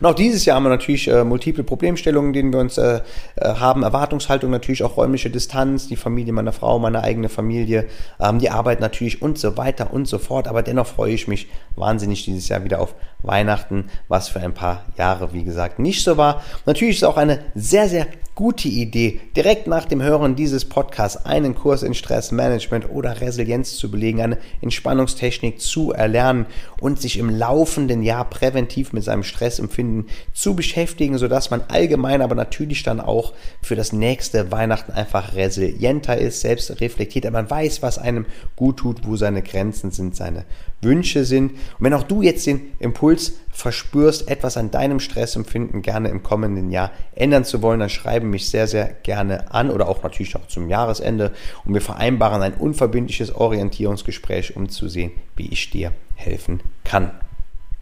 Und 0.00 0.06
auch 0.06 0.14
dieses 0.14 0.44
Jahr 0.44 0.56
haben 0.56 0.64
wir 0.64 0.70
natürlich 0.70 1.08
äh, 1.08 1.24
multiple 1.24 1.64
Problemstellungen, 1.64 2.32
denen 2.32 2.52
wir 2.52 2.60
uns 2.60 2.78
äh, 2.78 3.00
äh, 3.36 3.48
haben. 3.54 3.82
Erwartungshaltung 3.82 4.50
natürlich 4.50 4.82
auch 4.82 4.96
räumliche 4.96 5.30
Distanz, 5.30 5.86
die 5.88 5.96
Familie 5.96 6.32
meiner 6.32 6.52
Frau, 6.52 6.78
meine 6.78 7.02
eigene 7.02 7.28
Familie, 7.28 7.86
ähm, 8.20 8.38
die 8.38 8.50
Arbeit 8.50 8.80
natürlich 8.80 9.22
und 9.22 9.38
so 9.38 9.56
weiter 9.56 9.92
und 9.92 10.06
so 10.08 10.18
fort. 10.18 10.48
Aber 10.48 10.62
dennoch 10.62 10.86
freue 10.86 11.12
ich 11.12 11.28
mich 11.28 11.48
wahnsinnig 11.76 12.24
dieses 12.24 12.48
Jahr 12.48 12.64
wieder 12.64 12.80
auf 12.80 12.94
Weihnachten, 13.20 13.86
was 14.08 14.28
für 14.28 14.40
ein 14.40 14.54
paar 14.54 14.84
Jahre, 14.96 15.32
wie 15.32 15.44
gesagt, 15.44 15.78
nicht 15.78 16.02
so 16.02 16.16
war. 16.16 16.36
Und 16.36 16.66
natürlich 16.66 16.96
ist 16.96 17.02
es 17.02 17.08
auch 17.08 17.16
eine 17.16 17.40
sehr, 17.54 17.88
sehr 17.88 18.06
gute 18.34 18.68
Idee, 18.68 19.20
direkt 19.36 19.66
nach 19.66 19.84
dem 19.84 20.02
Hören 20.02 20.36
dieses 20.36 20.64
Podcasts 20.64 21.26
einen 21.26 21.54
Kurs 21.54 21.82
in 21.82 21.92
Stressmanagement 21.92 22.88
oder 22.88 23.20
Resilienz 23.20 23.76
zu 23.76 23.90
belegen, 23.90 24.22
eine 24.22 24.38
Entspannungstechnik 24.62 25.60
zu 25.60 25.92
erlernen 25.92 26.46
und 26.80 27.00
sich 27.00 27.18
im 27.18 27.28
laufenden 27.28 28.02
Jahr 28.02 28.28
präventiv 28.28 28.94
mit 28.94 29.04
seinem 29.04 29.22
Stressempfinden 29.22 30.06
zu 30.32 30.56
beschäftigen, 30.56 31.18
sodass 31.18 31.50
man 31.50 31.62
allgemein, 31.68 32.22
aber 32.22 32.34
natürlich 32.34 32.82
dann 32.82 33.00
auch 33.00 33.34
für 33.60 33.76
das 33.76 33.92
nächste 33.92 34.50
Weihnachten 34.50 34.92
einfach 34.92 35.34
resilienter 35.34 36.16
ist, 36.16 36.40
selbst 36.40 36.80
reflektiert, 36.80 37.30
man 37.30 37.50
weiß, 37.50 37.82
was 37.82 37.98
einem 37.98 38.24
gut 38.56 38.78
tut, 38.78 39.06
wo 39.06 39.16
seine 39.16 39.42
Grenzen 39.42 39.90
sind, 39.90 40.16
seine 40.16 40.44
Wünsche 40.80 41.24
sind. 41.24 41.52
Und 41.52 41.58
wenn 41.80 41.94
auch 41.94 42.02
du 42.02 42.22
jetzt 42.22 42.46
den 42.46 42.72
Impuls 42.78 43.34
verspürst, 43.52 44.28
etwas 44.28 44.56
an 44.56 44.70
deinem 44.70 44.98
Stressempfinden 44.98 45.82
gerne 45.82 46.08
im 46.08 46.22
kommenden 46.22 46.70
Jahr 46.70 46.90
ändern 47.14 47.44
zu 47.44 47.62
wollen, 47.62 47.80
dann 47.80 47.90
schreibe 47.90 48.26
mich 48.26 48.48
sehr, 48.48 48.66
sehr 48.66 48.86
gerne 49.02 49.52
an 49.52 49.70
oder 49.70 49.88
auch 49.88 50.02
natürlich 50.02 50.34
noch 50.34 50.48
zum 50.48 50.68
Jahresende 50.68 51.32
und 51.64 51.74
wir 51.74 51.82
vereinbaren 51.82 52.42
ein 52.42 52.54
unverbindliches 52.54 53.34
Orientierungsgespräch, 53.34 54.56
um 54.56 54.70
zu 54.70 54.88
sehen, 54.88 55.12
wie 55.36 55.48
ich 55.52 55.70
dir 55.70 55.92
helfen 56.16 56.60
kann. 56.82 57.12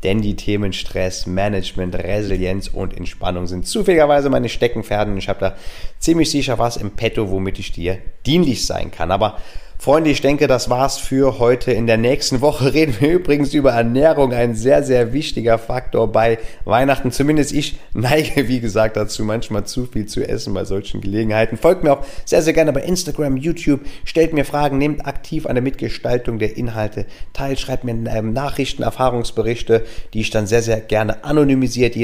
Denn 0.03 0.23
die 0.23 0.35
Themen 0.35 0.73
Stress, 0.73 1.27
Management, 1.27 1.95
Resilienz 1.95 2.69
und 2.69 2.97
Entspannung 2.97 3.47
sind 3.47 3.67
zufälligerweise 3.67 4.31
meine 4.31 4.49
Steckenpferde 4.49 5.13
und 5.13 5.19
ich 5.19 5.29
habe 5.29 5.41
da 5.41 5.57
ziemlich 5.99 6.31
sicher 6.31 6.59
was 6.59 6.79
im 6.79 6.93
Petto, 6.93 7.31
womit 7.31 7.59
ich 7.59 7.73
dir 7.73 7.99
dienlich 8.27 8.67
sein 8.67 8.91
kann. 8.91 9.11
Aber 9.11 9.37
Freunde, 9.81 10.11
ich 10.11 10.21
denke, 10.21 10.47
das 10.47 10.69
war's 10.69 10.99
für 10.99 11.39
heute. 11.39 11.73
In 11.73 11.87
der 11.87 11.97
nächsten 11.97 12.43
Woche 12.43 12.75
reden 12.75 12.95
wir 13.01 13.13
übrigens 13.13 13.55
über 13.55 13.71
Ernährung, 13.71 14.35
ein 14.35 14.55
sehr, 14.55 14.83
sehr 14.83 15.15
wichtiger 15.15 15.57
Faktor 15.57 16.13
bei 16.13 16.37
Weihnachten. 16.67 17.13
Zumindest 17.13 17.55
ich 17.55 17.79
neige, 17.95 18.47
wie 18.47 18.61
gesagt, 18.61 18.99
dazu, 18.99 19.25
manchmal 19.25 19.65
zu 19.65 19.87
viel 19.87 20.05
zu 20.05 20.23
essen 20.29 20.53
bei 20.53 20.67
solchen 20.67 21.01
Gelegenheiten. 21.01 21.57
Folgt 21.57 21.83
mir 21.83 21.95
auch 21.95 22.05
sehr, 22.27 22.43
sehr 22.43 22.53
gerne 22.53 22.75
bei 22.75 22.83
Instagram, 22.83 23.39
YouTube, 23.39 23.81
stellt 24.05 24.35
mir 24.35 24.45
Fragen, 24.45 24.77
nehmt 24.77 25.07
aktiv 25.07 25.47
an 25.47 25.55
der 25.55 25.63
Mitgestaltung 25.63 26.39
der 26.39 26.59
Inhalte 26.59 27.07
teil, 27.33 27.57
schreibt 27.57 27.85
mir 27.85 27.93
ähm, 27.93 28.35
Nachrichten, 28.35 28.83
Erfahrungsberichte, 28.83 29.87
die 30.13 30.21
ich 30.21 30.29
dann 30.29 30.47
sehr, 30.47 30.61
sehr 30.61 30.83
gerne 30.83 31.25
anonymisiert 31.25 31.97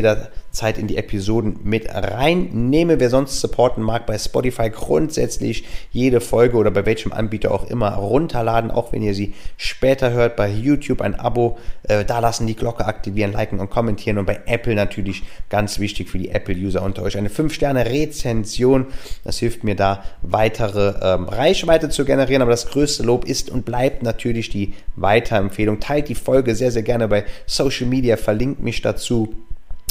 jederzeit 0.56 0.78
in 0.78 0.86
die 0.86 0.96
Episoden 0.96 1.58
mit 1.64 1.86
reinnehme. 1.92 2.98
Wer 2.98 3.10
sonst 3.10 3.40
supporten 3.40 3.82
mag 3.82 4.06
bei 4.06 4.18
Spotify 4.18 4.70
grundsätzlich 4.70 5.64
jede 5.92 6.20
Folge 6.20 6.56
oder 6.56 6.70
bei 6.70 6.86
welchem 6.86 7.12
Anbieter 7.12 7.52
auch 7.52 7.68
immer 7.68 7.90
runterladen, 7.90 8.70
auch 8.70 8.92
wenn 8.92 9.02
ihr 9.02 9.14
sie 9.14 9.34
später 9.58 10.12
hört. 10.12 10.36
Bei 10.36 10.48
YouTube 10.48 11.02
ein 11.02 11.14
Abo 11.14 11.58
äh, 11.82 12.04
da 12.04 12.20
lassen, 12.20 12.46
die 12.46 12.56
Glocke 12.56 12.86
aktivieren, 12.86 13.32
liken 13.32 13.60
und 13.60 13.70
kommentieren. 13.70 14.18
Und 14.18 14.26
bei 14.26 14.40
Apple 14.46 14.74
natürlich 14.74 15.24
ganz 15.50 15.78
wichtig 15.78 16.08
für 16.08 16.18
die 16.18 16.30
Apple-User 16.30 16.82
unter 16.82 17.02
euch 17.02 17.18
eine 17.18 17.28
5-Sterne-Rezension. 17.28 18.86
Das 19.24 19.38
hilft 19.38 19.62
mir 19.62 19.76
da, 19.76 20.04
weitere 20.22 20.94
ähm, 21.02 21.28
Reichweite 21.28 21.90
zu 21.90 22.04
generieren. 22.06 22.42
Aber 22.42 22.50
das 22.50 22.66
größte 22.68 23.02
Lob 23.02 23.26
ist 23.26 23.50
und 23.50 23.66
bleibt 23.66 24.02
natürlich 24.02 24.48
die 24.48 24.72
Weiterempfehlung. 24.96 25.80
Teilt 25.80 26.08
die 26.08 26.14
Folge 26.14 26.54
sehr, 26.54 26.70
sehr 26.70 26.82
gerne 26.82 27.08
bei 27.08 27.24
Social 27.46 27.86
Media, 27.86 28.16
verlinkt 28.16 28.62
mich 28.62 28.80
dazu 28.80 29.34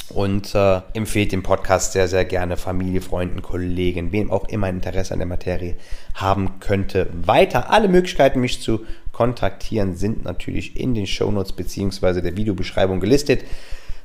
und 0.10 0.54
äh, 0.54 0.82
empfehlt 0.94 1.32
den 1.32 1.44
Podcast 1.44 1.94
sehr, 1.94 2.08
sehr 2.08 2.26
gerne 2.26 2.58
Familie, 2.58 3.02
Freunden, 3.02 3.42
Kollegen, 3.42 4.12
wem 4.12 4.32
auch 4.32 4.48
immer 4.50 4.70
Interesse 4.70 5.14
an 5.14 5.20
der 5.20 5.28
Materie 5.28 5.76
haben 6.14 6.60
könnte. 6.60 7.10
Weiter, 7.14 7.72
alle 7.72 7.88
Möglichkeiten, 7.88 8.40
mich 8.40 8.62
zu 8.62 8.86
kontaktieren, 9.12 9.96
sind 9.96 10.24
natürlich 10.24 10.80
in 10.80 10.94
den 10.94 11.08
Shownotes 11.08 11.54
beziehungsweise 11.54 12.22
der 12.22 12.38
Videobeschreibung 12.38 13.00
gelistet. 13.00 13.44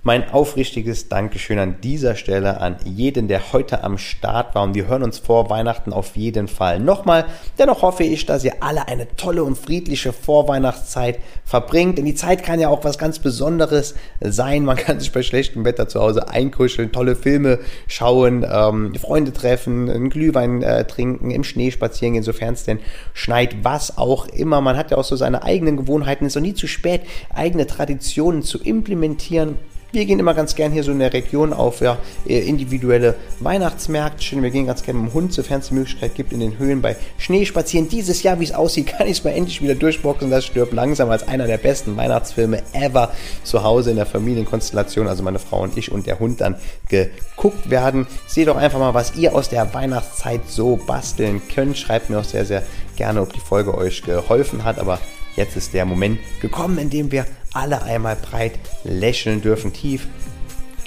Mein 0.03 0.31
aufrichtiges 0.31 1.11
Dankeschön 1.11 1.59
an 1.59 1.77
dieser 1.83 2.15
Stelle 2.15 2.63
an 2.63 2.77
jeden, 2.85 3.29
der 3.29 3.53
heute 3.53 3.85
am 3.85 3.99
Start 3.99 4.55
war. 4.55 4.63
Und 4.63 4.75
wir 4.75 4.87
hören 4.87 5.03
uns 5.03 5.19
vor 5.19 5.51
Weihnachten 5.51 5.93
auf 5.93 6.17
jeden 6.17 6.49
Fall 6.49 6.81
nochmal. 6.81 7.27
Dennoch 7.59 7.83
hoffe 7.83 8.05
ich, 8.05 8.25
dass 8.25 8.43
ihr 8.43 8.63
alle 8.63 8.89
eine 8.89 9.15
tolle 9.17 9.45
und 9.45 9.59
friedliche 9.59 10.15
Vorweihnachtszeit 10.15 11.19
verbringt. 11.45 11.99
Denn 11.99 12.07
die 12.07 12.15
Zeit 12.15 12.43
kann 12.43 12.59
ja 12.59 12.71
auch 12.71 12.83
was 12.83 12.97
ganz 12.97 13.19
Besonderes 13.19 13.95
sein. 14.23 14.65
Man 14.65 14.79
kann 14.79 15.01
sich 15.01 15.13
bei 15.13 15.23
schlechtem 15.23 15.67
Wetter 15.67 15.87
zu 15.87 16.01
Hause 16.01 16.31
einkuscheln, 16.31 16.93
tolle 16.93 17.15
Filme 17.15 17.59
schauen, 17.87 18.47
ähm, 18.51 18.95
Freunde 18.95 19.35
treffen, 19.35 19.91
einen 19.91 20.09
Glühwein 20.09 20.63
äh, 20.63 20.87
trinken, 20.87 21.31
im 21.31 21.45
Schnee 21.45 21.71
spazieren 21.71 22.15
gehen, 22.15 22.23
sofern 22.23 22.55
es 22.55 22.65
denn 22.65 22.81
schneit, 23.13 23.65
was 23.65 23.99
auch 23.99 24.29
immer. 24.29 24.63
Man 24.63 24.79
hat 24.79 24.93
ja 24.93 24.97
auch 24.97 25.05
so 25.05 25.17
seine 25.17 25.43
eigenen 25.43 25.77
Gewohnheiten. 25.77 26.25
Es 26.25 26.33
ist 26.33 26.37
noch 26.37 26.49
nie 26.49 26.55
zu 26.55 26.69
spät, 26.69 27.03
eigene 27.35 27.67
Traditionen 27.67 28.43
zu 28.43 28.59
implementieren 28.63 29.59
wir 29.93 30.05
gehen 30.05 30.19
immer 30.19 30.35
ganz 30.35 30.55
gern 30.55 30.73
hier 30.73 30.85
so 30.85 30.93
in 30.93 30.99
der 30.99 31.13
Region 31.13 31.53
auf 31.53 31.81
ja, 31.81 31.99
individuelle 32.25 33.17
Weihnachtsmärkte. 33.41 34.41
Wir 34.41 34.51
gehen 34.51 34.67
ganz 34.67 34.83
gerne 34.83 35.01
mit 35.01 35.11
dem 35.11 35.15
Hund, 35.15 35.33
sofern 35.33 35.61
es 35.61 35.69
die 35.69 35.75
Möglichkeit 35.75 36.15
gibt, 36.15 36.33
in 36.33 36.41
den 36.41 36.59
Höhen 36.59 36.81
bei 36.81 36.97
Schnee 37.19 37.45
spazieren. 37.45 37.89
Dieses 37.89 38.23
Jahr, 38.23 38.39
wie 38.41 38.45
es 38.45 38.53
aussieht, 38.53 38.87
kann 38.99 39.07
ich 39.07 39.19
es 39.19 39.25
mal 39.25 39.31
endlich 39.31 39.63
wieder 39.63 39.75
durchboxen. 39.75 40.31
Das 40.31 40.45
stirbt 40.45 40.73
langsam 40.73 41.11
als 41.11 41.27
einer 41.27 41.47
der 41.47 41.59
besten 41.59 41.97
Weihnachtsfilme 41.97 42.63
ever 42.73 43.13
zu 43.43 43.63
Hause 43.63 43.91
in 43.91 43.97
der 43.97 44.07
Familienkonstellation. 44.07 45.09
Also 45.09 45.23
meine 45.23 45.39
Frau 45.39 45.63
und 45.63 45.77
ich 45.77 45.91
und 45.91 46.07
der 46.07 46.19
Hund 46.19 46.41
dann 46.41 46.57
geguckt 46.89 47.71
werden. 47.71 48.07
Seht 48.27 48.49
doch 48.49 48.57
einfach 48.57 48.79
mal, 48.79 48.95
was 48.95 49.17
ihr 49.17 49.35
aus 49.35 49.49
der 49.49 49.73
Weihnachtszeit 49.75 50.43
so 50.49 50.77
basteln 50.77 51.43
könnt. 51.53 51.77
Schreibt 51.77 52.11
mir 52.11 52.19
auch 52.19 52.25
sehr, 52.25 52.45
sehr 52.45 52.63
gerne, 52.97 53.23
ob 53.23 53.33
die 53.33 53.41
Folge 53.41 53.77
euch 53.77 54.03
geholfen 54.03 54.65
hat. 54.65 54.79
Aber 54.79 54.99
jetzt 55.37 55.57
ist 55.57 55.75
der 55.75 55.85
Moment 55.85 56.19
gekommen, 56.41 56.79
in 56.79 56.91
dem 56.91 57.13
wir 57.13 57.27
alle 57.53 57.83
einmal 57.83 58.17
breit 58.17 58.59
lächeln 58.85 59.43
dürfen, 59.43 59.73
tief 59.73 60.07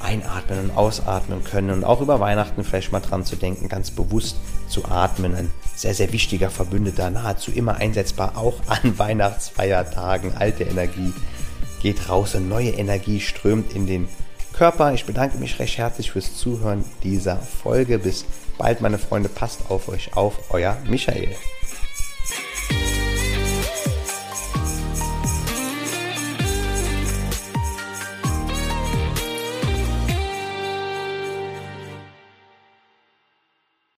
einatmen 0.03 0.59
und 0.59 0.77
ausatmen 0.77 1.43
können 1.43 1.69
und 1.71 1.83
auch 1.83 2.01
über 2.01 2.19
Weihnachten 2.19 2.63
vielleicht 2.63 2.91
mal 2.91 2.99
dran 2.99 3.25
zu 3.25 3.35
denken, 3.35 3.69
ganz 3.69 3.91
bewusst 3.91 4.35
zu 4.67 4.85
atmen. 4.85 5.33
Ein 5.33 5.51
sehr, 5.75 5.93
sehr 5.93 6.11
wichtiger 6.11 6.49
Verbündeter, 6.49 7.09
nahezu 7.09 7.51
immer 7.51 7.75
einsetzbar, 7.75 8.37
auch 8.37 8.55
an 8.67 8.97
Weihnachtsfeiertagen. 8.99 10.35
Alte 10.35 10.63
Energie 10.65 11.13
geht 11.81 12.09
raus 12.09 12.35
und 12.35 12.49
neue 12.49 12.71
Energie 12.71 13.19
strömt 13.19 13.73
in 13.73 13.87
den 13.87 14.07
Körper. 14.53 14.93
Ich 14.93 15.05
bedanke 15.05 15.37
mich 15.37 15.59
recht 15.59 15.77
herzlich 15.77 16.11
fürs 16.11 16.35
Zuhören 16.35 16.83
dieser 17.03 17.37
Folge. 17.37 17.97
Bis 17.97 18.25
bald, 18.57 18.81
meine 18.81 18.99
Freunde. 18.99 19.29
Passt 19.29 19.61
auf 19.69 19.89
euch 19.89 20.15
auf. 20.15 20.51
Euer 20.51 20.77
Michael. 20.87 21.35